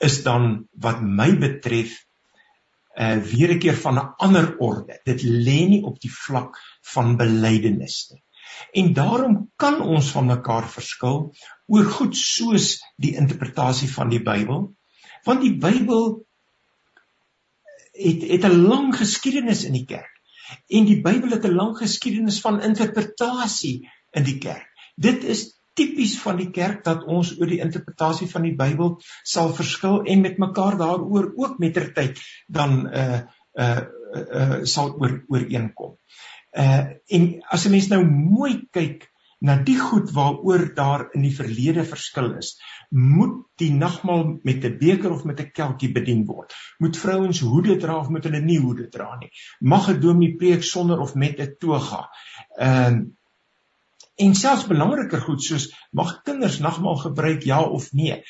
[0.00, 1.98] is dan wat my betref
[3.00, 5.00] uh weer 'n keer van 'n ander orde.
[5.04, 6.58] Dit lê nie op die vlak
[6.94, 8.22] van belydenis nie.
[8.72, 11.34] En daarom kan ons van mekaar verskil
[11.66, 14.74] oor goed soos die interpretasie van die Bybel,
[15.24, 16.26] want die Bybel
[18.00, 20.20] het het 'n lang geskiedenis in die kerk.
[20.66, 24.68] En die Bybel het 'n lang geskiedenis van interpretasie in die kerk.
[24.96, 29.54] Dit is tipies van die kerk dat ons oor die interpretasie van die Bybel sal
[29.54, 33.20] verskil en met mekaar daaroor ook mettertyd dan uh
[33.54, 33.80] uh
[34.34, 35.96] uh sal oor ooreenkom.
[36.52, 39.09] Uh en as 'n mens nou mooi kyk
[39.40, 42.52] na die goed waaroor daar in die verlede verskil is,
[42.92, 46.52] moet die nagmaal met 'n beker of met 'n kelkie bedien word.
[46.78, 49.30] Moet vrouens hoede dra of moet hulle nie hoede dra nie?
[49.60, 52.08] Mag 'n dominee preek sonder of met 'n toga?
[52.58, 53.00] Ehm uh,
[54.20, 58.22] en selfs belangriker goed soos mag kinders nagmaal gebruik ja of nee?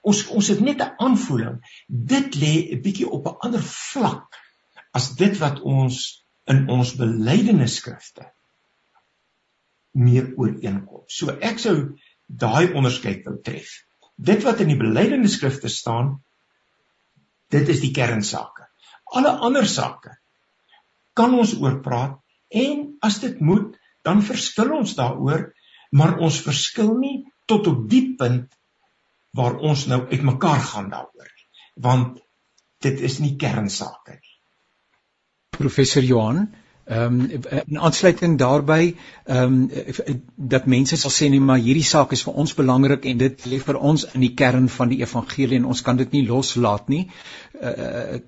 [0.00, 1.62] Ons ons het net 'n aanvoeling.
[1.86, 4.26] Dit lê 'n bietjie op 'n ander vlak
[4.92, 8.32] as dit wat ons in ons belydenisskrifte
[9.94, 11.04] meer ooreenkom.
[11.08, 11.76] So ek sou
[12.26, 13.70] daai onderskeid wou tref.
[14.14, 16.18] Dit wat in die belydende skrifte staan,
[17.54, 18.68] dit is die kernsake.
[19.14, 20.16] Alle ander sake
[21.14, 22.18] kan ons oor praat
[22.54, 25.48] en as dit moet, dan verskil ons daaroor,
[25.94, 27.16] maar ons verskil nie
[27.50, 28.52] tot op die punt
[29.34, 31.48] waar ons nou uitmekaar gaan daaroor nie,
[31.86, 32.20] want
[32.84, 34.34] dit is nie kernsake nie.
[35.54, 36.48] Professor Johan,
[36.86, 42.12] Ehm um, in aansluiting daarbey ehm um, dat mense sal sê nee maar hierdie saak
[42.12, 45.56] is vir ons belangrik en dit lê vir ons in die kern van die evangelie
[45.56, 47.06] en ons kan dit nie loslaat nie.
[47.54, 48.20] Uh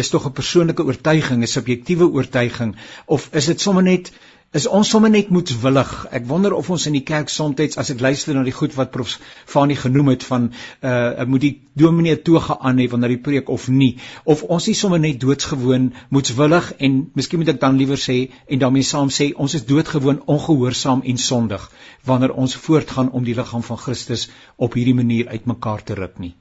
[0.00, 4.12] dis tog 'n persoonlike oortuiging, 'n subjektiewe oortuiging of is dit sommer net
[4.56, 5.90] is ons sommer net moedswillig.
[6.14, 8.90] Ek wonder of ons in die kerk soms as ek luister na die goed wat
[8.94, 10.48] prof Fanie genoem het van
[10.80, 14.80] uh moet die dominee toga aan hê wanneer hy preek of nie of ons is
[14.80, 18.16] sommer net doodsgewoon moedswillig en miskien moet ek dan liewer sê
[18.48, 21.68] en daarmee saam sê ons is doodgewoon ongehoorsaam en sondig
[22.08, 26.34] wanneer ons voortgaan om die liggaam van Christus op hierdie manier uitmekaar te ruk nie.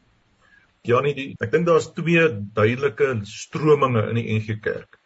[0.88, 2.24] Ja nee, ek dink daar's twee
[2.56, 4.96] duidelike strominge in die NG Kerk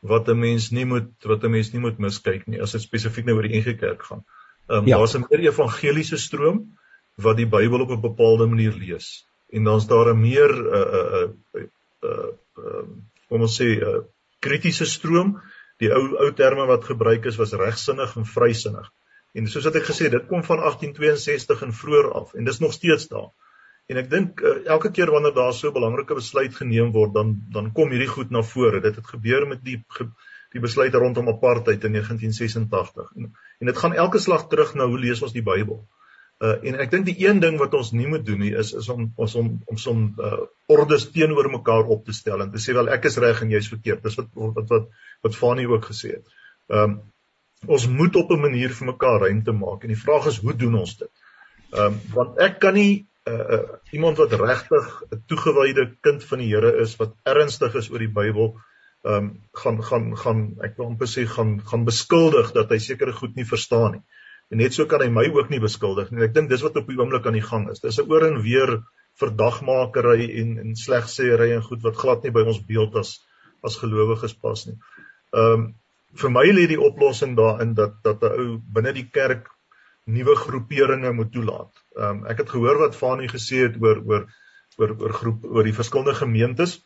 [0.00, 3.24] wat 'n mens nie moet wat 'n mens nie moet miskyk nie as dit spesifiek
[3.24, 4.24] nou oor die NG Kerk gaan.
[4.68, 4.98] Ehm um, ja.
[4.98, 6.78] daar's 'n meer evangeliese stroom
[7.16, 10.82] wat die Bybel op 'n bepaalde manier lees en dan's daar 'n meer 'n uh,
[10.82, 11.70] 'n uh, 'n
[12.02, 12.30] uh,
[12.64, 12.86] uh,
[13.28, 14.02] kom ons sê 'n uh,
[14.38, 15.40] kritiese stroom.
[15.78, 18.92] Die ou ou terme wat gebruik is was regsinnig en vrysinnig.
[19.32, 22.58] En soos wat ek gesê het, dit kom van 1862 en vroeër af en dis
[22.58, 23.30] nog steeds daar.
[23.88, 27.36] En ek dink uh, elke keer wanneer daar so 'n belangrike besluit geneem word, dan
[27.52, 28.80] dan kom hierdie goed na vore.
[28.80, 29.82] Dit het gebeur met die
[30.52, 33.12] die besluit rondom apartheid in 1986.
[33.16, 35.80] En, en dit gaan elke slag terug na hoe lees ons die Bybel.
[36.38, 38.88] Uh en ek dink die een ding wat ons nie moet doen nie is is
[38.92, 42.76] om ons om om som uh ordes teenoor mekaar op te stel en te sê
[42.76, 44.04] wel ek is reg en jy's verkeerd.
[44.04, 44.86] Dis wat wat wat
[45.26, 46.36] wat Fanie ook gesê het.
[46.68, 47.00] Um
[47.66, 50.78] ons moet op 'n manier vir mekaar ruimte maak en die vraag is hoe doen
[50.84, 51.10] ons dit?
[51.72, 56.50] Um want ek kan nie uh, uh iemand wat regtig 'n toegewyde kind van die
[56.54, 58.54] Here is wat ernstig is oor die Bybel
[59.04, 63.12] ehm um, gaan gaan gaan ek wil amper sê gaan gaan beskuldig dat hy sekere
[63.12, 64.04] goed nie verstaan nie.
[64.50, 66.24] En net so kan hy my ook nie beskuldig nie.
[66.24, 67.80] Ek dink dis wat op die oomblik aan die gang is.
[67.80, 68.78] Dis 'n oor en weer
[69.20, 73.18] verdagmakery en en slegsêery en goed wat glad nie by ons beeld as
[73.62, 74.78] as gelowiges pas nie.
[75.34, 75.68] Ehm um,
[76.16, 79.48] vir my lê die oplossing daarin dat dat 'n ou binne die kerk
[80.08, 81.72] nuwe groeperinge moet toelaat.
[81.96, 84.28] Ehm um, ek het gehoor wat Fanie gesê het oor oor
[84.78, 86.78] oor oor groep oor die verskillende gemeentes.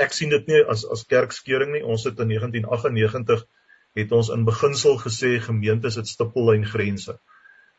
[0.00, 1.84] Ek sien dit nie as as kerkskeuring nie.
[1.84, 3.46] Ons het in 1998
[3.96, 7.16] het ons in beginsel gesê gemeentes het stippellyn grense.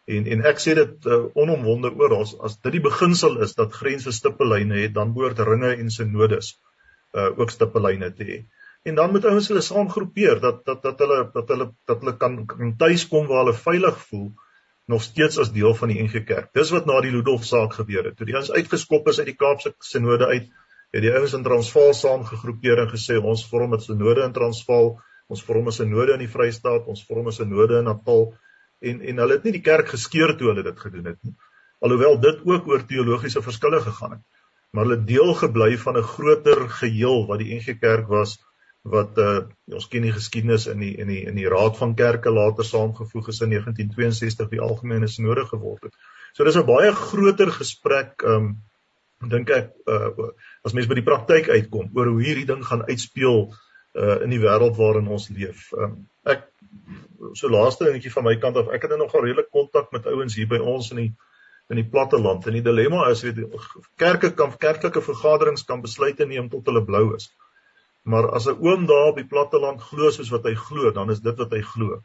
[0.08, 3.76] En en ek sê dit uh, onomwonde oor as as dit die beginsel is dat
[3.76, 6.56] grense stippellyne het, dan behoort ringe en synodes
[7.18, 8.38] uh ook stippellyne te hê.
[8.84, 12.18] En dan moet ouens hulle saam groepeer dat dat dat hulle dat hulle dat hulle
[12.18, 14.32] kan kan tuiskom waar hulle veilig voel
[14.88, 16.54] nog steeds as deel van die NG Kerk.
[16.56, 18.16] Dis wat na die Ludolf saak gebeur het.
[18.18, 20.48] Toe die ons uitgeskop is uit die Kaapse Sinode uit,
[20.96, 24.96] het die ouens in Transvaal saam gegroepeer en gesê ons vorm 'n sinode in Transvaal,
[25.28, 28.34] ons vorm 'n sinode in die Vrystaat, ons vorm 'n sinode in Natal
[28.80, 31.36] en en hulle het nie die kerk geskeur toe hulle dit gedoen het nie.
[31.82, 34.24] Alhoewel dit ook oor teologiese verskille gegaan het.
[34.72, 38.38] Maar hulle deel gebly van 'n groter geheel wat die NG Kerk was
[38.91, 39.41] wat uh,
[39.73, 43.30] ons ken die geskiedenis in die in die in die Raad van Kerke later saamgevoeg
[43.34, 45.93] is in 1962 die algemene sinode geword het.
[46.34, 48.58] So dis 'n baie groter gesprek um
[49.26, 50.30] dink ek uh,
[50.63, 53.47] as mens by die praktyk uitkom oor hoe hierdie ding gaan uitspeel
[53.97, 55.71] uh in die wêreld waarin ons leef.
[55.73, 56.45] Um, ek
[57.34, 60.36] so laaste dingetjie van my kant af, ek het nog 'n redelike kontak met ouens
[60.36, 61.12] hier by ons in die
[61.69, 62.45] in die platteland.
[62.47, 63.41] En die dilemma is weet
[63.97, 67.32] kerke kan kerklike vergaderings kan besluite neem tot hulle blou is.
[68.08, 71.20] Maar as 'n oom daar op die platteland glo soos wat hy glo, dan is
[71.20, 72.02] dit wat hy glo.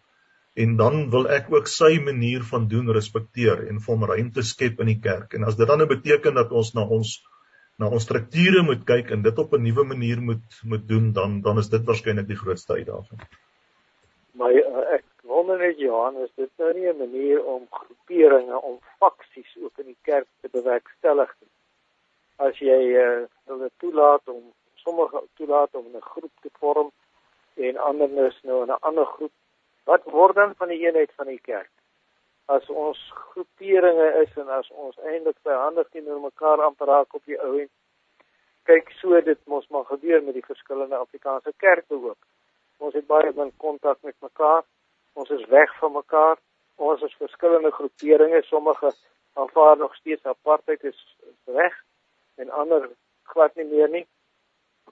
[0.55, 4.81] En dan wil ek ook sy manier van doen respekteer en vir hom ruimte skep
[4.81, 5.35] in die kerk.
[5.35, 7.13] En as dit dan nou beteken dat ons na ons
[7.79, 11.41] na ons strukture moet kyk en dit op 'n nuwe manier moet moet doen, dan
[11.41, 13.21] dan is dit waarskynlik die grootste uitdaging.
[14.33, 18.79] Maar uh, ek wonder net Johan, is dit nou nie 'n manier om groeperinge, om
[18.99, 21.51] faksies ook in die kerk te bewerkstellig nie?
[22.37, 24.43] As jy uh, hulle toelaat om
[24.85, 26.91] sommige toelaat om 'n groep te vorm
[27.55, 29.33] en ander is nou 'n ander groep,
[29.85, 31.71] wat word dan van die eenheid van die kerk?
[32.47, 32.99] as ons
[33.33, 37.71] groeperinge is en as ons eintlik behandig teenoor mekaar amper raak op die ou en
[38.69, 42.19] kyk so dit mos maar gebeur met die verskillende Afrikaanse kerke ook.
[42.79, 44.63] Ons het baie min kontak met mekaar.
[45.19, 46.39] Ons is weg van mekaar.
[46.77, 48.43] Ons is verskillende groeperinge.
[48.47, 48.93] Sommige
[49.35, 51.01] aanvaar nog steeds apartheid is
[51.47, 51.75] reg
[52.37, 52.89] en ander
[53.35, 54.07] glad nie meer nie.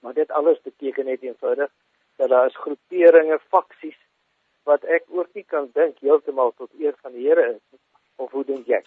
[0.01, 1.69] Maar dit alles beteken net eenvoudig
[2.17, 3.99] dat daar is groeperinge, faksies
[4.69, 7.79] wat ek ook nie kan dink heeltemal tot eer van die Here is
[8.21, 8.81] of hoe dink jy?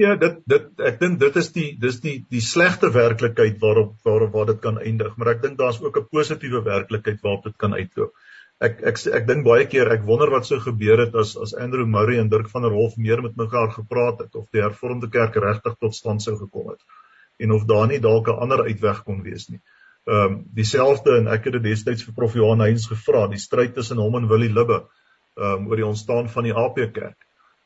[0.00, 4.32] Ja, dit dit ek dink dit is die dis die die slegte werklikheid waarop waarop
[4.36, 7.74] waar dit kan eindig, maar ek dink daar's ook 'n positiewe werklikheid waarop dit kan
[7.74, 8.14] uitloop.
[8.60, 11.86] Ek ek ek dink baie keer ek wonder wat sou gebeur het as as Andrew
[11.86, 15.36] Murray en Dirk van der Hof meer met mekaar gepraat het of die hervormde kerk
[15.36, 16.82] regtig tot stand sou gekom het
[17.40, 19.60] en of daar nie dalk 'n ander uitweg kon wees nie.
[20.04, 23.74] Ehm um, dieselfde en ek het dit destyds vir Prof Johan Heinz gevra, die stryd
[23.74, 24.78] tussen hom en Willie Libbe
[25.36, 27.18] ehm um, oor die ontstaan van die AP Kerk.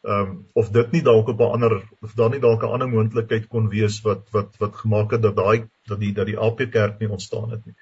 [0.05, 2.89] Ehm um, of dit nie dalk op 'n ander of daar nie dalk 'n ander
[2.89, 6.67] moontlikheid kon wees wat wat wat gemaak het dat daai dat die dat die AP
[6.71, 7.75] Kerk nie ontstaan het nie.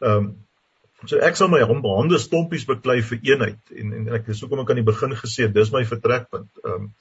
[0.00, 0.34] Ehm um,
[1.06, 4.70] so ek sal my hande stompies beklei vir eenheid en en ek dis hoekom ek
[4.70, 6.50] aan die begin gesê het dis my vertrekpunt.
[6.64, 6.94] Ehm um,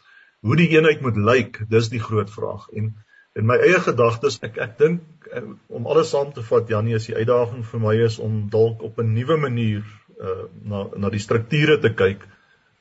[0.45, 2.93] hoe die eenheid moet lyk, dis die groot vraag en
[3.37, 7.05] in my eie gedagtes ek ek dink eh, om alles saam te vat Janie is
[7.09, 9.83] die uitdaging vir my is om dalk op 'n nuwe manier
[10.17, 12.25] uh, na na die strukture te kyk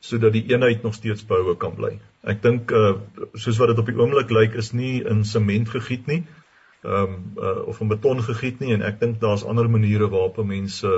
[0.07, 1.97] sodat die eenheid nog steeds behoue kan bly.
[2.23, 2.95] Ek dink uh,
[3.35, 6.23] soos wat dit op die oomblik lyk is nie in sement gegiet nie.
[6.85, 10.45] Ehm um, uh, of in beton gegiet nie en ek dink daar's ander maniere waarop
[10.45, 10.93] mense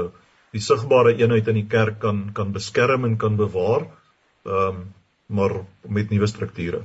[0.53, 3.88] die sigbare eenheid in die kerk kan kan beskerm en kan bewaar.
[4.44, 4.87] Ehm um,
[5.29, 5.53] maar
[5.85, 6.79] met nuwe strukture.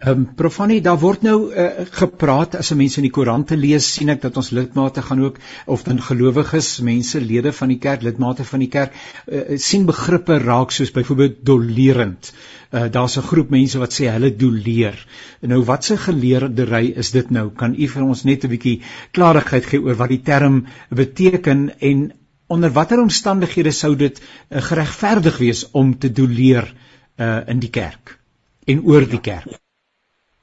[0.00, 1.64] Ehm um, Profani, daar word nou uh,
[1.98, 5.40] gepraat as mense in die koerante lees, sien ek dat ons lidmate gaan ook
[5.74, 8.94] of dan gelowiges, mense lede van die kerk, lidmate van die kerk,
[9.26, 12.30] uh, sien begrippe raak soos byvoorbeeld dolerend.
[12.70, 15.02] Uh, Daar's 'n groep mense wat sê hulle doleer.
[15.42, 17.50] Nou watse geleerdery is dit nou?
[17.50, 18.76] Kan u vir ons net 'n bietjie
[19.10, 22.12] klarigheid gee oor wat die term beteken en
[22.46, 26.72] onder watter omstandighede sou dit uh, geregverdig wees om te doleer
[27.18, 28.19] uh, in die kerk?
[28.70, 29.58] En oor die kerk.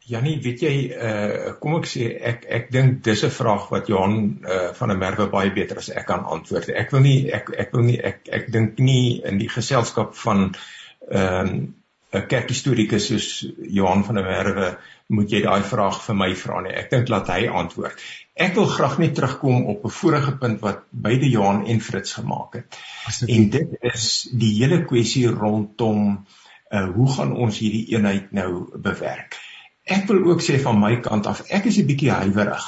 [0.08, 4.20] Jannie, weet jy, uh kom ek sê ek ek dink dis 'n vraag wat Johan
[4.40, 6.70] uh van der Merwe baie beter as ek kan antwoord.
[6.70, 10.54] Ek wil nie ek ek wil nie ek ek dink nie in die geselskap van
[11.12, 11.76] ehm um,
[12.16, 13.28] 'n kerkhistorikus soos
[13.78, 14.68] Johan van der Merwe
[15.12, 16.72] moet jy daai vraag vir my vra nie.
[16.72, 18.00] Ek dink laat hy antwoord.
[18.48, 22.54] Ek wil graag net terugkom op 'n vorige punt wat beide Johan en Fritz gemaak
[22.54, 22.80] het.
[23.28, 26.26] En dit is die hele kwessie rondom
[26.72, 29.38] uh uh hoe gaan ons hierdie eenheid nou bewerk?
[29.88, 32.66] Ek wil ook sê van my kant af, ek is 'n bietjie huiwerig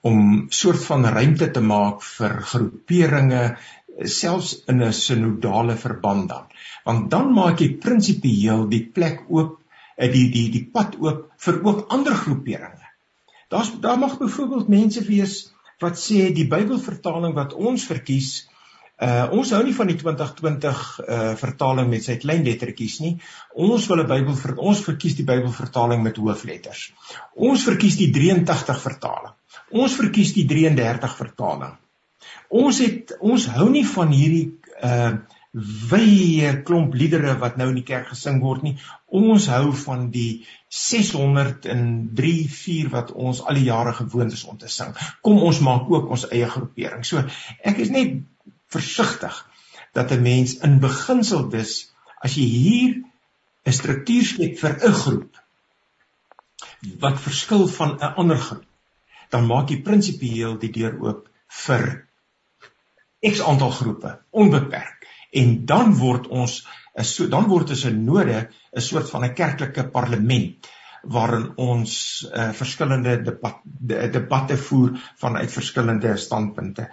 [0.00, 3.42] om soort van ruimte te maak vir groeperinge
[4.04, 6.46] selfs in 'n sinodale verband dan.
[6.84, 9.58] Want dan maak jy prinsipieel die plek oop,
[9.96, 12.88] eh, die die die pad oop vir ook ander groeperinge.
[13.48, 18.48] Daar's daar mag byvoorbeeld mense wees wat sê die Bybelvertaling wat ons verkies
[19.00, 23.14] Uh ons hou nie van die 2020 uh vertaling met sy klein lettertjies nie.
[23.56, 26.90] Ons wil 'n Bybel vir ons verkies die Bybelvertaling met hoofletters.
[27.34, 29.32] Ons verkies die 83 vertaling.
[29.70, 31.78] Ons verkies die 33 vertaling.
[32.50, 34.48] Ons het ons hou nie van hierdie
[34.84, 35.12] uh
[35.90, 38.76] wye klomp liedere wat nou in die kerk gesing word nie.
[39.10, 44.70] Ons hou van die 603 4 wat ons al die jare gewoond is om te
[44.70, 44.92] sing.
[45.26, 47.02] Kom ons maak ook ons eie groepering.
[47.02, 47.24] So
[47.66, 48.20] ek is net
[48.74, 49.36] versigtig
[49.92, 52.92] dat 'n mens in beginsel dus as jy hier
[53.66, 55.40] 'n struktuur skep vir 'n groep
[57.04, 58.66] wat verskil van 'n ander groep
[59.30, 61.28] dan maak jy prinsipieel die deur oop
[61.64, 61.86] vir
[63.32, 65.06] x aantal groepe onbeperk
[65.42, 66.66] en dan word ons
[67.12, 70.70] so dan word ons 'n node 'n soort van 'n kerklike parlement
[71.02, 71.92] waarin ons
[72.28, 76.90] uh, verskillende debat, de, debatte voer vanuit verskillende standpunte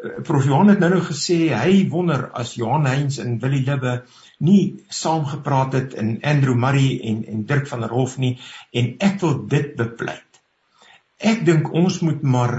[0.00, 3.98] Prof Johan het nou nou gesê hy wonder as Johan Heinz en Willie Libbe
[4.40, 8.38] nie saamgepraat het in Andrew Murray en en Dirk van der Hof nie
[8.72, 10.40] en ek wil dit bepleit.
[11.20, 12.54] Ek dink ons moet maar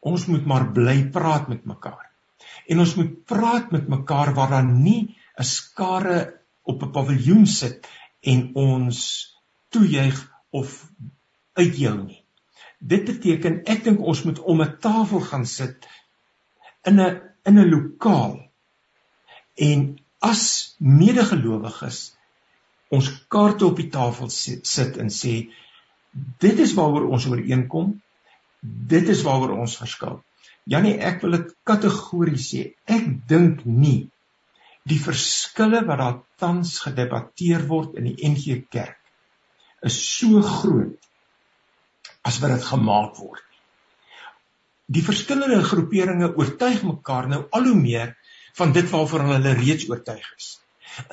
[0.00, 2.06] ons moet maar bly praat met mekaar.
[2.70, 6.18] En ons moet praat met mekaar waar daar nie 'n skare
[6.62, 7.86] op 'n paviljoen sit
[8.22, 8.98] en ons
[9.74, 10.86] toejuig of
[11.58, 12.22] uitjou nie.
[12.78, 15.88] Dit beteken ek dink ons moet om 'n tafel gaan sit
[16.88, 18.38] in 'n in 'n lokaal.
[19.54, 22.14] En as medegelowiges
[22.88, 25.34] ons kaarte op die tafel sit en sê
[26.38, 28.02] dit is waaroor ons ooreenkom.
[28.60, 30.22] Dit is waaroor ons verskil.
[30.64, 32.74] Janie ek wil dit kategories sê.
[32.84, 34.10] Ek dink nie
[34.90, 38.98] die verskille wat daar tans gedebatteer word in die NG Kerk
[39.86, 41.08] is so groot
[42.26, 43.44] as wat dit gemaak word.
[44.90, 48.16] Die verskillende groeperinge oortuig mekaar nou al hoe meer
[48.58, 50.48] van dit waarvoor hulle reeds oortuig is.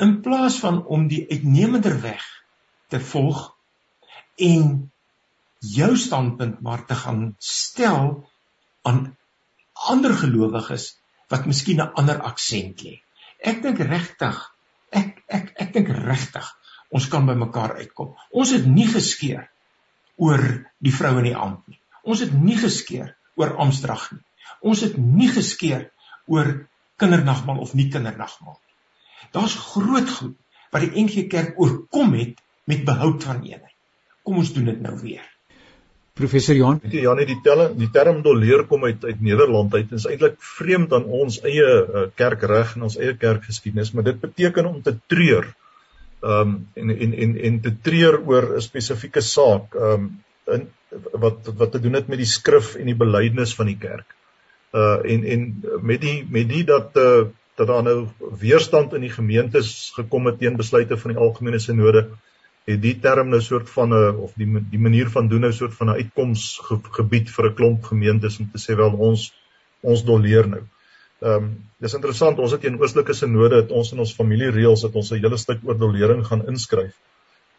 [0.01, 2.25] In plaas van om die uitnemender weg
[2.89, 3.43] te volg
[4.41, 4.91] en
[5.59, 8.29] jou standpunt maar te gaan stel
[8.81, 9.17] aan
[9.91, 10.95] ander gelowiges
[11.29, 13.01] wat miskien 'n ander aksent lê.
[13.39, 14.37] Ek dink regtig,
[14.89, 16.47] ek ek ek dink regtig
[16.89, 18.15] ons kan by mekaar uitkom.
[18.31, 19.49] Ons het nie geskeer
[20.15, 21.79] oor die vrou in die amp nie.
[22.03, 24.23] Ons het nie geskeer oor Amstrag nie.
[24.65, 25.89] Ons het nie geskeer
[26.27, 26.67] oor
[27.01, 28.75] kindernagmaal of nie kindernagmaal nie.
[29.35, 30.35] Daar's groot goed
[30.73, 33.75] wat die NG Kerk oorkom het met behoud van eenheid.
[34.27, 35.23] Kom ons doen dit nou weer.
[36.17, 39.85] Professor Johan, weet jy Janie die tel die term doleer kom uit uit Nederland uit.
[39.85, 44.17] Dit is eintlik vreemd aan ons eie uh, kerkreg en ons eie kerkgeskiedenis, maar dit
[44.21, 45.51] beteken om te treur
[46.25, 50.07] ehm um, en en en en te treur oor 'n spesifieke saak ehm um,
[50.55, 50.67] in
[51.11, 54.15] wat wat te doen het met die skrif en die belydenis van die kerk.
[54.75, 55.43] Uh en en
[55.81, 57.27] met die met die dat uh
[57.57, 58.07] dat daar nou
[58.39, 62.03] weerstand in die gemeentes gekom het teen besluite van die algemene sinode
[62.67, 65.73] het die term nou soort van 'n of die die manier van doen nou soort
[65.73, 69.33] van 'n uitkomsgebied vir 'n klomp gemeentes om te sê wel ons
[69.81, 70.63] ons doleer nou.
[71.21, 71.45] Ehm um,
[71.79, 75.21] dis interessant, ons het in Oostelike Sinode het ons in ons familiereëls het ons 'n
[75.21, 76.93] hele stuk oor dolering gaan inskryf.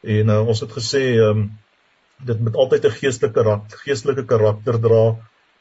[0.02, 1.50] En uh, ons het gesê ehm um,
[2.26, 5.04] dit moet altyd 'n geestelike karakter, geestelike karakter dra.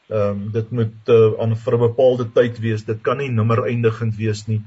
[0.08, 2.84] Ehm um, dit moet uh, aan vir 'n bepaalde tyd wees.
[2.84, 4.62] Dit kan nie nimmer eindigend wees nie.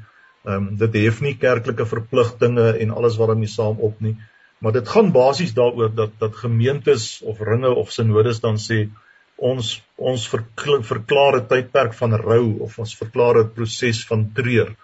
[0.45, 4.15] Ehm um, dit hef nie kerklike verpligtinge en alles wat daarmee saam op nie.
[4.61, 8.89] Maar dit gaan basies daaroor dat dat gemeentes of ringe of sinodes dan sê
[9.37, 14.75] ons ons verklaar 'n tydperk van rou of ons verklaar 'n proses van treur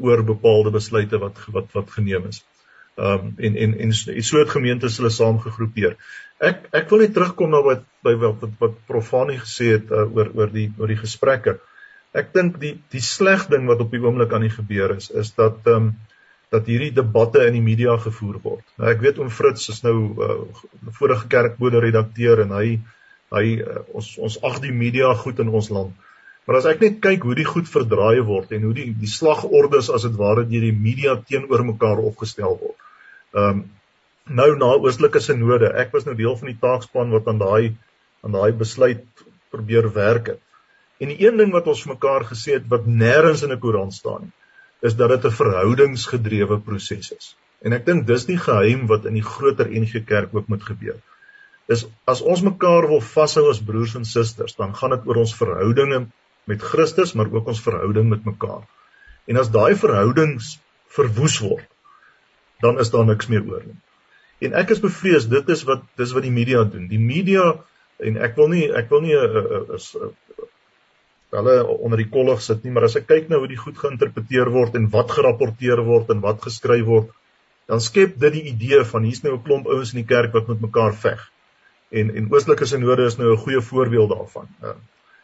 [0.00, 2.42] oor bepaalde besluite wat wat wat geneem is.
[3.00, 5.94] Um, en en en so het gemeentes hulle saamgegroepeer.
[6.50, 10.28] Ek ek wil net terugkom na wat by wat wat Profani gesê het uh, oor
[10.36, 11.56] oor die oor die gesprekke.
[12.12, 15.32] Ek dink die die sleg ding wat op die oomblik aan die gebeur is is
[15.38, 15.90] dat ehm um,
[16.50, 18.64] dat hierdie debatte in die media gevoer word.
[18.76, 19.96] Nou ek weet oom Fritz is nou
[20.26, 20.38] uh,
[20.98, 22.80] vorige kerkbode redakteur en hy
[23.30, 25.94] hy uh, ons ons ag die media goed in ons land.
[26.46, 29.92] Maar as ek net kyk hoe die goed verdraai word en hoe die die slagordes
[29.94, 32.69] as dit ware deur die media teenoor mekaar opgestel word.
[33.34, 33.68] Ehm um,
[34.30, 37.74] nou na oostelike sinode, ek was nou deel van die taakspan wat aan daai
[38.22, 39.04] aan daai besluit
[39.50, 40.42] probeer werk het.
[41.02, 43.94] En die een ding wat ons vir mekaar gesê het wat nêrens in 'n koerant
[43.94, 44.34] staan nie,
[44.82, 47.36] is dat dit 'n verhoudingsgedrewe proses is.
[47.62, 51.00] En ek dink dis die geheim wat in die groter NG Kerk ook moet gebeur
[51.70, 55.34] is as ons mekaar wil vashou as broers en susters, dan gaan dit oor ons
[55.38, 56.00] verhoudinge
[56.50, 58.64] met Christus, maar ook ons verhouding met mekaar.
[59.30, 60.56] En as daai verhoudings
[60.90, 61.68] verwoes word,
[62.60, 63.78] dan is daar niks meer oor nie.
[64.46, 66.88] En ek is bevrees dit is wat dis wat die media doen.
[66.88, 67.46] Die media
[68.00, 70.12] en ek wil nie ek wil nie uh, uh, is uh,
[71.36, 74.50] hulle onder die kollig sit nie, maar as ek kyk nou hoe die goed geïnterpreteer
[74.50, 77.12] word en wat gerapporteer word en wat geskryf word,
[77.70, 80.48] dan skep dit die idee van hier's nou 'n klomp ouens in die kerk wat
[80.48, 81.28] met mekaar veg
[81.90, 84.48] en en oostelike sinode is nou 'n goeie voorbeeld daarvan.
[84.62, 84.74] Uh,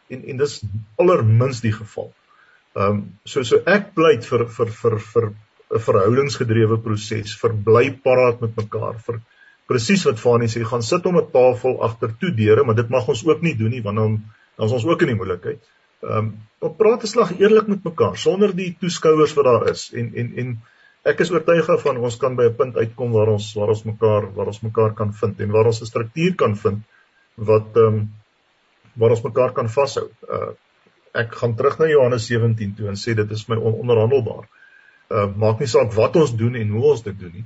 [0.07, 0.61] en en dis
[0.95, 2.13] allermins die geval.
[2.75, 5.29] Ehm um, so so ek pleit vir vir vir vir
[5.75, 9.19] 'n verhoudingsgedrewe proses, vir bly paraat met mekaar, vir
[9.67, 13.07] presies wat Fanie sê, gaan sit om 'n tafel agter toe deure, maar dit mag
[13.07, 14.23] ons ook nie doen nie want dan
[14.57, 15.61] dan is ons ook in die moeilikheid.
[16.03, 20.13] Ehm um, praat 'n slag eerlik met mekaar sonder die toeskouers wat daar is en
[20.15, 20.57] en en
[21.03, 24.33] ek is oortuig van ons kan by 'n punt uitkom waar ons waar ons mekaar
[24.35, 26.79] waar ons mekaar kan vind en waar ons 'n struktuur kan vind
[27.35, 28.13] wat ehm um,
[28.95, 30.09] waar ons mekaar kan vashou.
[30.29, 30.53] Uh
[31.17, 34.45] ek gaan terug na Johannes 17 toe en sê dit is my on ononderhandelbaar.
[35.09, 37.45] Uh maak nie saak wat ons doen en hoe ons dit doen nie.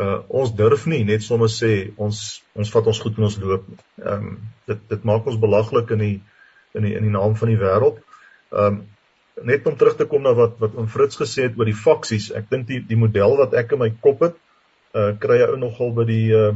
[0.00, 2.20] Uh ons durf nie net sommer sê ons
[2.54, 3.80] ons vat ons goed en ons loop nie.
[4.04, 4.38] Ehm um,
[4.70, 6.16] dit dit maak ons belaglik in die
[6.78, 8.02] in die in die naam van die wêreld.
[8.52, 8.82] Ehm um,
[9.50, 12.30] net om terug te kom na wat wat oom Fritz gesê het oor die faksies.
[12.36, 14.36] Ek dink die die model wat ek in my kop het,
[14.94, 16.52] uh kry jy ou nogal by die uh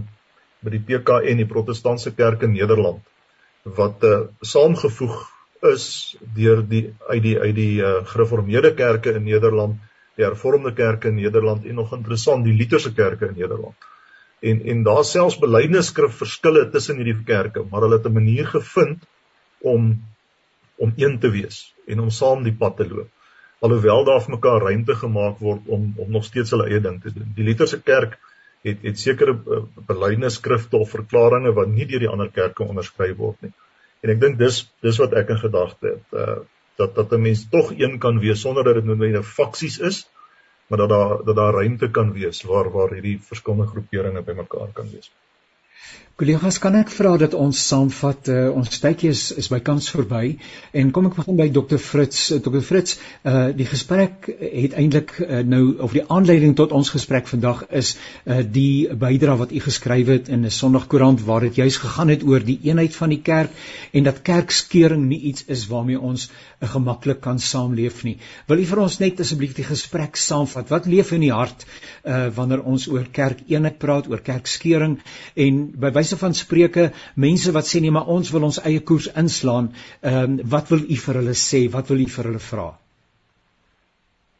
[0.64, 3.02] by die PKN, die Protestantse Kerk in Nederland
[3.64, 5.16] wat uh saamgevoeg
[5.72, 9.78] is deur die uit die uit die uh gereformeerde kerke in Nederland,
[10.16, 13.90] die hervormde kerke in Nederland en nog interessant die Lutherse kerke in Nederland.
[14.44, 19.06] En en daar selfs belydenisskrif verskille tussen hierdie kerke, maar hulle het 'n manier gevind
[19.60, 20.02] om
[20.76, 23.10] om een te wees en om saam die pad te loop.
[23.60, 27.12] Alhoewel daar vir mekaar ruimte gemaak word om om nog steeds hulle eie ding te
[27.12, 27.32] doen.
[27.34, 28.18] Die Lutherse kerk
[28.62, 33.40] het het sekere uh, belydenisskrifte of verklaringe wat nie deur die ander kerke onderskryf word
[33.40, 33.52] nie.
[34.00, 36.42] En ek dink dis dis wat ek in gedagte het, uh
[36.76, 40.10] dat dat 'n mens tog een kan wees sonder dat dit noodwendig faksies is,
[40.66, 44.90] maar dat daar dat daar ruimte kan wees waar waar hierdie verskillende groeperinge bymekaar kan
[44.90, 45.12] wees.
[46.14, 50.36] Kollegas, kan ek vra dat ons saamvat uh, ons tydjie is is bykans verby
[50.70, 52.28] en kom ek begin by Dr Fritz.
[52.30, 56.92] Uh, Dr Fritz, uh die gesprek het eintlik uh, nou of die aanleiding tot ons
[56.94, 57.96] gesprek vandag is
[58.30, 62.22] uh die bydrae wat u geskryf het in 'n Sondagkoerant waar dit juis gegaan het
[62.22, 63.50] oor die eenheid van die kerk
[63.90, 68.18] en dat kerkskeuring nie iets is waarmee ons uh, gemaklik kan saamleef nie.
[68.46, 70.70] Wil u vir ons net asseblief die gesprek saamvat?
[70.70, 71.66] Wat leef in die hart
[72.06, 75.00] uh wanneer ons oor kerkeenheid praat, oor kerkskeuring
[75.34, 79.08] en by wyse van spreuke mense wat sê nee maar ons wil ons eie koers
[79.22, 79.70] inslaan.
[80.02, 81.60] Ehm um, wat wil u vir hulle sê?
[81.76, 82.66] Wat wil u vir hulle vra?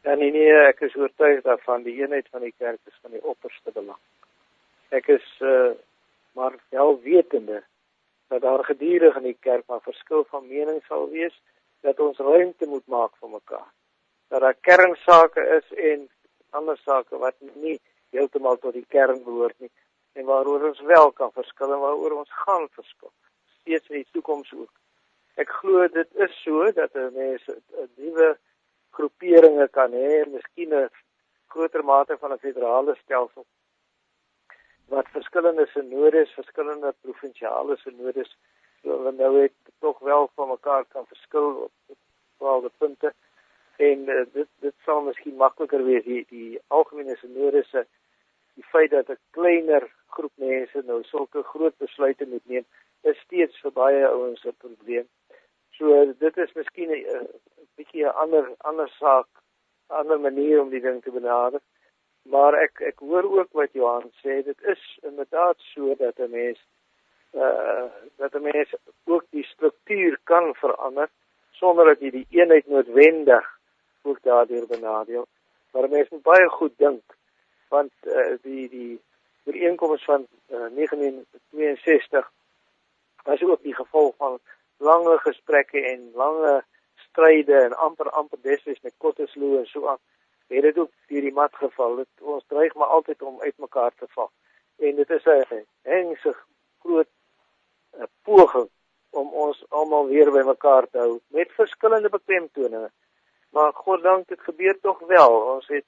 [0.05, 1.83] Ja nee nee ek is oortuig daarvan.
[1.83, 4.01] Die eenheid van die kerk is van die opperste belang.
[4.93, 5.71] Ek is uh,
[6.37, 7.63] maar wel wetende
[8.29, 11.33] dat daar gedurig in die kerk 'n verskil van mening sal wees
[11.81, 13.69] dat ons ruimte moet maak vir mekaar.
[14.29, 16.09] Dat daar kernsake is en
[16.49, 17.79] ander sake wat nie
[18.11, 19.71] heeltemal tot die kern behoort nie
[20.15, 23.11] en waaroor ons wel kan verskil en waaroor ons gaan verskil
[23.59, 24.71] steeds in die toekoms ook.
[25.41, 28.37] Ek glo dit is so dat mense 'n nuwe
[28.95, 30.89] groeperinge kan hê, miskien 'n
[31.47, 33.45] groter mate van 'n federale stelsel
[34.87, 38.35] wat verskillende sinodes, verskillende provinsiale sinodes
[38.83, 41.97] so nou het tog wel van mekaar kan verskil op
[42.37, 43.13] bepaalde punte
[43.75, 47.85] en uh, dit dit sal miskien makliker wees die die algemene sinodes se
[48.55, 49.83] die feit dat 'n kleiner
[50.15, 52.65] groep mense nou sulke groot besluite moet neem,
[53.01, 55.07] is steeds vir baie ouens 'n probleem.
[55.77, 57.27] So dit is miskien 'n
[57.75, 59.27] bietjie 'n ander ander saak,
[59.89, 61.61] 'n ander manier om die ding te benader.
[62.23, 66.59] Maar ek ek hoor ook wat Johan sê, dit is inderdaad so dat 'n mens
[67.33, 67.85] uh
[68.17, 68.75] dat 'n mens
[69.05, 71.09] ook die struktuur kan verander
[71.51, 73.45] sonder dat jy die eenheid noodwendig
[74.01, 75.27] ook daardeur benadeel.
[75.71, 77.14] Maar mense moet baie goed dink
[77.75, 79.01] want uh, die die
[79.45, 82.31] ooreenkomste van uh, 1962
[83.23, 84.39] was ook die gevolg van
[84.77, 86.63] lange gesprekke en lange
[87.09, 90.01] stryde en amper amper destyds met Kottesloo en so aan.
[90.47, 91.95] Het dit ook deur die mat geval?
[91.95, 94.31] Dit ons dreig maar altyd om uitmekaar te val.
[94.77, 96.37] En dit is 'n hengsig
[96.83, 97.07] groot
[97.97, 98.69] uh, poging
[99.09, 102.91] om ons almal weer bymekaar te hou met verskillende beklemtoninge.
[103.49, 105.33] Maar God dank dit gebeur tog wel.
[105.55, 105.85] Ons het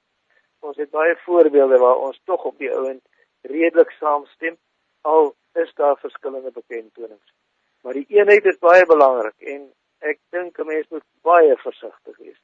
[0.60, 3.02] ons het baie voorbeelde waar ons tog op die ouend
[3.42, 4.56] redelik saamstem
[5.00, 7.34] al is daar verskillende bekendtonings.
[7.82, 12.40] Maar die eenheid is baie belangrik en ek dink 'n mens moet baie versigtig wees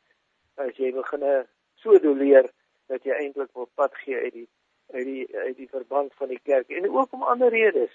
[0.57, 1.47] as jy begin
[1.83, 2.49] so doleer
[2.87, 4.49] dat jy eintlik op pad gee uit die
[4.95, 7.93] uit die uit die verband van die kerk en ook om ander redes.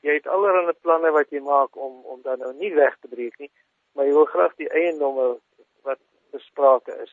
[0.00, 3.36] Jy het allerlei planne wat jy maak om om dan nou nie weg te breek
[3.38, 3.50] nie,
[3.92, 5.26] maar jy wil graag die eiendomme
[5.82, 6.00] wat
[6.32, 7.12] besprake is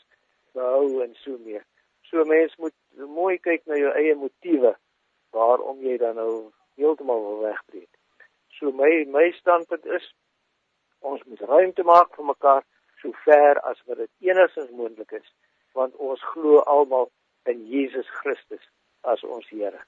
[0.53, 1.65] behou en so meer.
[2.09, 4.75] So mens moet mooi kyk na jou eie motiewe
[5.35, 6.31] waarom jy dan nou
[6.79, 7.91] heeltemal wil wegbreek.
[8.59, 10.05] So my my standpunt is
[10.99, 12.63] ons moet ruimte maak vir mekaar
[13.01, 15.27] so ver as wat dit enigstens moontlik is
[15.77, 17.11] want ons glo almal
[17.45, 18.63] in Jesus Christus
[19.03, 19.83] as ons Here.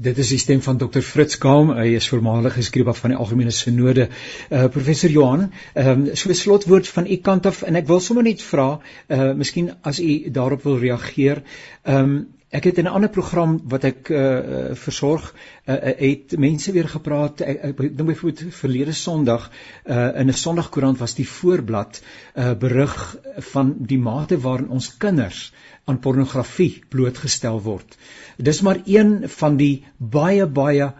[0.00, 3.52] Dit is die stem van Dr Fritz Kaam, hy is voormalige skrywer van die Algemene
[3.52, 4.06] Sinode.
[4.48, 8.00] Uh professor Johan, ehm um, so 'n slotwoord van u kant af en ek wil
[8.00, 11.42] sommer net vra, uh miskien as u daarop wil reageer.
[11.84, 15.34] Ehm um, Ek het in 'n ander program wat ek uh versorg,
[15.66, 17.40] uh, het mense weer gepraat.
[17.40, 19.50] Ek, dink byvoorbeeld verlede Sondag
[19.86, 22.02] uh in 'n Sondagkoerant was die voorblad
[22.34, 23.16] uh berig
[23.52, 25.52] van die mate waarin ons kinders
[25.84, 27.96] aan pornografie blootgestel word.
[28.36, 30.92] Dis maar een van die baie baie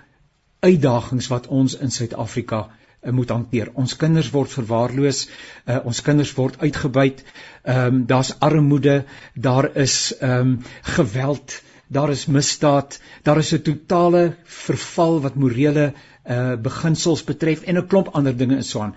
[0.60, 2.68] uitdagings wat ons in Suid-Afrika
[3.08, 3.70] moet hanteer.
[3.74, 5.28] Ons kinders word verwaarloos,
[5.66, 7.24] uh, ons kinders word uitgebuit.
[7.64, 10.58] Ehm um, daar's armoede, daar is ehm um,
[10.96, 15.92] geweld, daar is misdaad, daar is 'n totale verval wat morele
[16.24, 18.94] uh beginsels betref en 'n klomp ander dinge in swaan.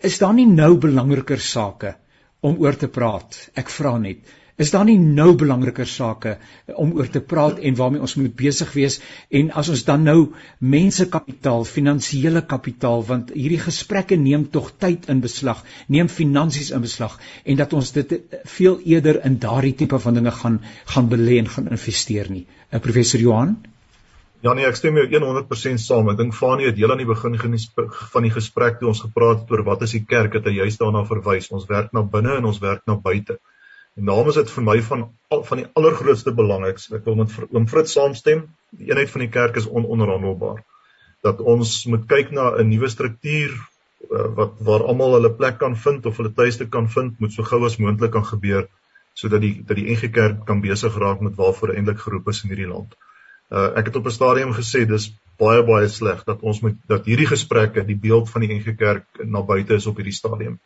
[0.00, 1.94] is daar nie nou belangriker sake
[2.40, 3.38] om oor te praat?
[3.54, 4.18] Ek vra net.
[4.58, 6.32] Is daar nie nou belangriker sake
[6.82, 8.96] om oor te praat en waarmee ons moet besig wees
[9.40, 10.16] en as ons dan nou
[10.58, 16.82] mense kapitaal, finansiële kapitaal want hierdie gesprekke neem tog tyd in beslag, neem finansies in
[16.82, 18.16] beslag en dat ons dit
[18.58, 20.58] veel eerder in daardie tipe van dinge gaan
[20.94, 22.46] gaan belê en gaan investeer nie.
[22.72, 23.54] Uh, professor Johan
[24.42, 26.10] Ja nee, ek stem jou 100% saam.
[26.12, 29.54] Ek dink Fanie het heel aan die begin van die gesprek toe ons gepraat het
[29.54, 31.50] oor wat is die kerk het hy juist daarna verwys.
[31.54, 33.38] Ons werk na binne en ons werk na buite.
[33.98, 37.32] En daarom is dit vir my van van die allergrootste belang ek ek wil met
[37.50, 38.44] oom Fritz saamstem.
[38.78, 40.62] Die eenheid van die kerk is ononderhandelbaar.
[41.26, 45.76] Dat ons moet kyk na 'n nuwe struktuur uh, wat waar almal hulle plek kan
[45.76, 48.68] vind of hulle tuiste kan vind, moet so gou as moontlik kan gebeur
[49.18, 52.54] sodat die dat die NG Kerk kan besig raak met waarvoor eintlik geroep is in
[52.54, 52.94] hierdie land.
[53.50, 55.10] Uh, ek het op 'n stadium gesê dis
[55.42, 59.24] baie baie sleg dat ons moet dat hierdie gesprekke die beeld van die NG Kerk
[59.24, 60.60] na buite is op hierdie stadium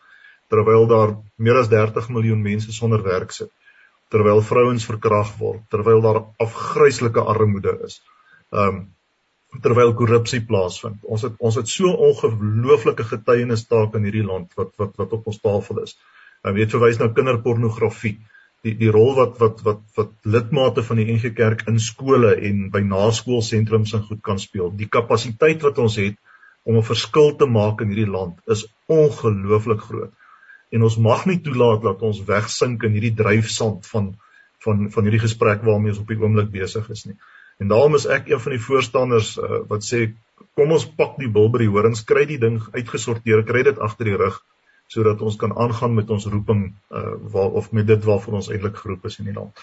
[0.52, 3.52] terwyl daar meer as 30 miljoen mense sonder werk sit
[4.12, 8.00] terwyl vrouens verkrag word terwyl daar afgryslike armoede is
[8.64, 8.82] um
[9.60, 11.02] terwyl korrupsie plaasvind.
[11.04, 15.26] Ons het ons het so ongelooflike getuienis taak in hierdie land wat wat wat op
[15.28, 15.96] ons tafel is.
[16.42, 18.16] En weet verwys na kinderpornografie.
[18.64, 22.68] Die die rol wat wat wat wat lidmate van die NG Kerk in skole en
[22.72, 24.72] by naskoolsentrums en goed kan speel.
[24.72, 26.16] Die kapasiteit wat ons het
[26.64, 30.12] om 'n verskil te maak in hierdie land is ongelooflik groot
[30.72, 34.12] en ons mag nie toelaat dat ons wegsink in hierdie dryfsand van
[34.64, 37.16] van van hierdie gesprek waarmee ons op die oomblik besig is nie.
[37.60, 40.04] En daarom is ek een van die voorstanders uh, wat sê
[40.58, 44.10] kom ons pak die bil by die horings, kry die ding uitgesorteer, kry dit agter
[44.12, 44.40] die rug
[44.92, 48.76] sodat ons kan aangaan met ons roeping uh, waar of met dit waarvoor ons eintlik
[48.82, 49.62] geroep is in die land.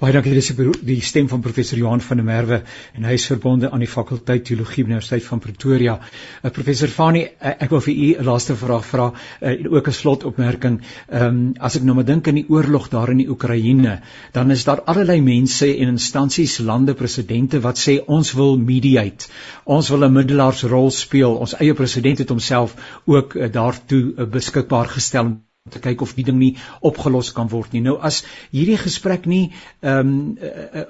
[0.00, 0.50] Baie dankie dis
[0.86, 2.58] die stem van professor Johan van der Merwe
[2.96, 5.96] en hy is verbonde aan die fakulteit teologie by Universiteit van Pretoria.
[6.42, 9.96] Uh, professor Fani, uh, ek wil vir u 'n laaste vraag vra uh, ook 'n
[9.98, 10.80] slotopmerking.
[11.08, 14.00] Ehm um, as ek nou maar dink aan die oorlog daar in die Oekraïne,
[14.32, 19.28] dan is daar allerlei mense en instansies, lande, presidente wat sê ons wil mediate.
[19.64, 21.36] Ons wil 'n middelaarsrol speel.
[21.36, 25.36] Ons eie president het homself ook uh, daartoe uh, beskikbaar gestel
[25.68, 26.54] te kyk of die ding nie
[26.88, 27.82] opgelos kan word nie.
[27.84, 29.50] Nou as hierdie gesprek nie
[29.84, 30.12] ehm um,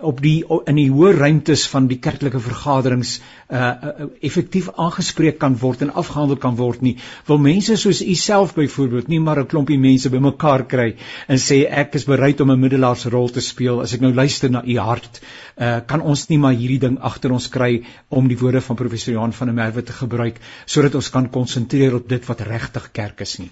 [0.06, 5.56] op die in die hoë ruimtes van die kerklike vergaderings uh, uh effektief aangespreek kan
[5.62, 6.94] word en afgehandel kan word nie,
[7.26, 10.94] wil mense soos u self byvoorbeeld nie maar 'n klompie mense bymekaar kry
[11.26, 14.62] en sê ek is bereid om 'n middelaarsrol te speel as ek nou luister na
[14.64, 15.20] u hart,
[15.56, 19.12] uh kan ons nie maar hierdie ding agter ons kry om die woorde van professor
[19.14, 23.20] Johan van der Merwe te gebruik sodat ons kan konsentreer op dit wat regtig kerk
[23.20, 23.50] is nie.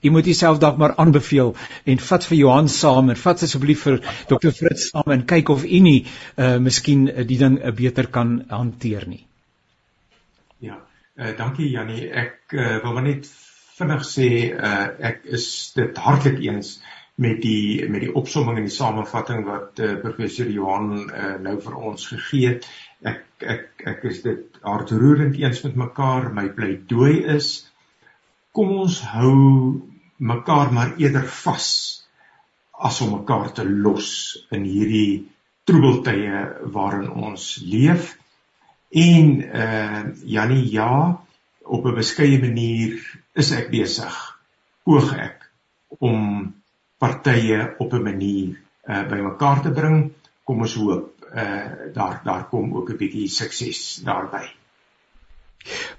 [0.00, 1.54] Jy moet jouself dalk maar aanbeveel
[1.92, 3.98] en vat vir Johan saam en vat asseblief vir
[4.30, 5.98] Dr Fritz saam en kyk of u nie
[6.36, 9.26] uh miskien uh, die ding uh, beter kan hanteer nie.
[10.64, 10.80] Ja,
[11.20, 12.08] uh dankie Jannie.
[12.08, 13.28] Ek uh, wil maar net
[13.76, 16.78] vinnig sê uh ek is dit hartlik eens
[17.20, 21.76] met die met die opsomming en die samevatting wat uh, professor Johan uh, nou vir
[21.76, 22.68] ons gegee het.
[23.04, 26.32] Ek ek ek is dit hartroerend eens met mekaar.
[26.32, 27.52] My pleidooi is
[28.56, 29.36] kom ons hou
[30.20, 31.68] mekaar maar eerder vas
[32.70, 34.10] as om mekaar te los
[34.52, 35.28] in hierdie
[35.68, 36.44] troebeltye
[36.74, 38.14] waarin ons leef.
[38.90, 41.20] En uh Jannie ja
[41.64, 42.96] op 'n beskeie manier
[43.32, 44.16] is ek besig
[44.84, 45.50] oog ek
[45.98, 46.54] om
[46.98, 48.56] partye op 'n manier
[48.88, 50.12] uh bymekaar te bring.
[50.44, 54.59] Kom ons hoop uh daar daar kom ook 'n bietjie sukses daarby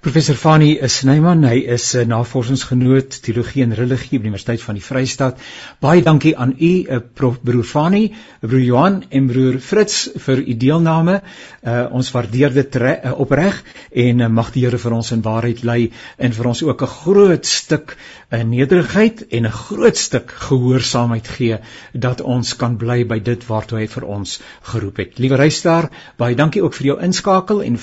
[0.02, 4.82] Professor Fani Snyman, hy is 'n navorsingsgenoot teologie en religie by die Universiteit van die
[4.82, 5.38] Vrystaat.
[5.78, 10.56] Baie dankie aan u, eh, Prof Broer Fani, Broer Johan en Broer Fritz vir u
[10.56, 11.22] deelname.
[11.62, 15.62] Uh, ons waardeer dit uh, opreg en uh, mag die Here vir ons in waarheid
[15.62, 21.28] lei en vir ons ook 'n groot stuk uh, nederigheid en 'n groot stuk gehoorsaamheid
[21.28, 21.58] gee
[21.92, 25.18] dat ons kan bly by dit waartoe hy vir ons geroep het.
[25.18, 27.78] Liewe luisteraar, baie dankie ook vir jou inskakel en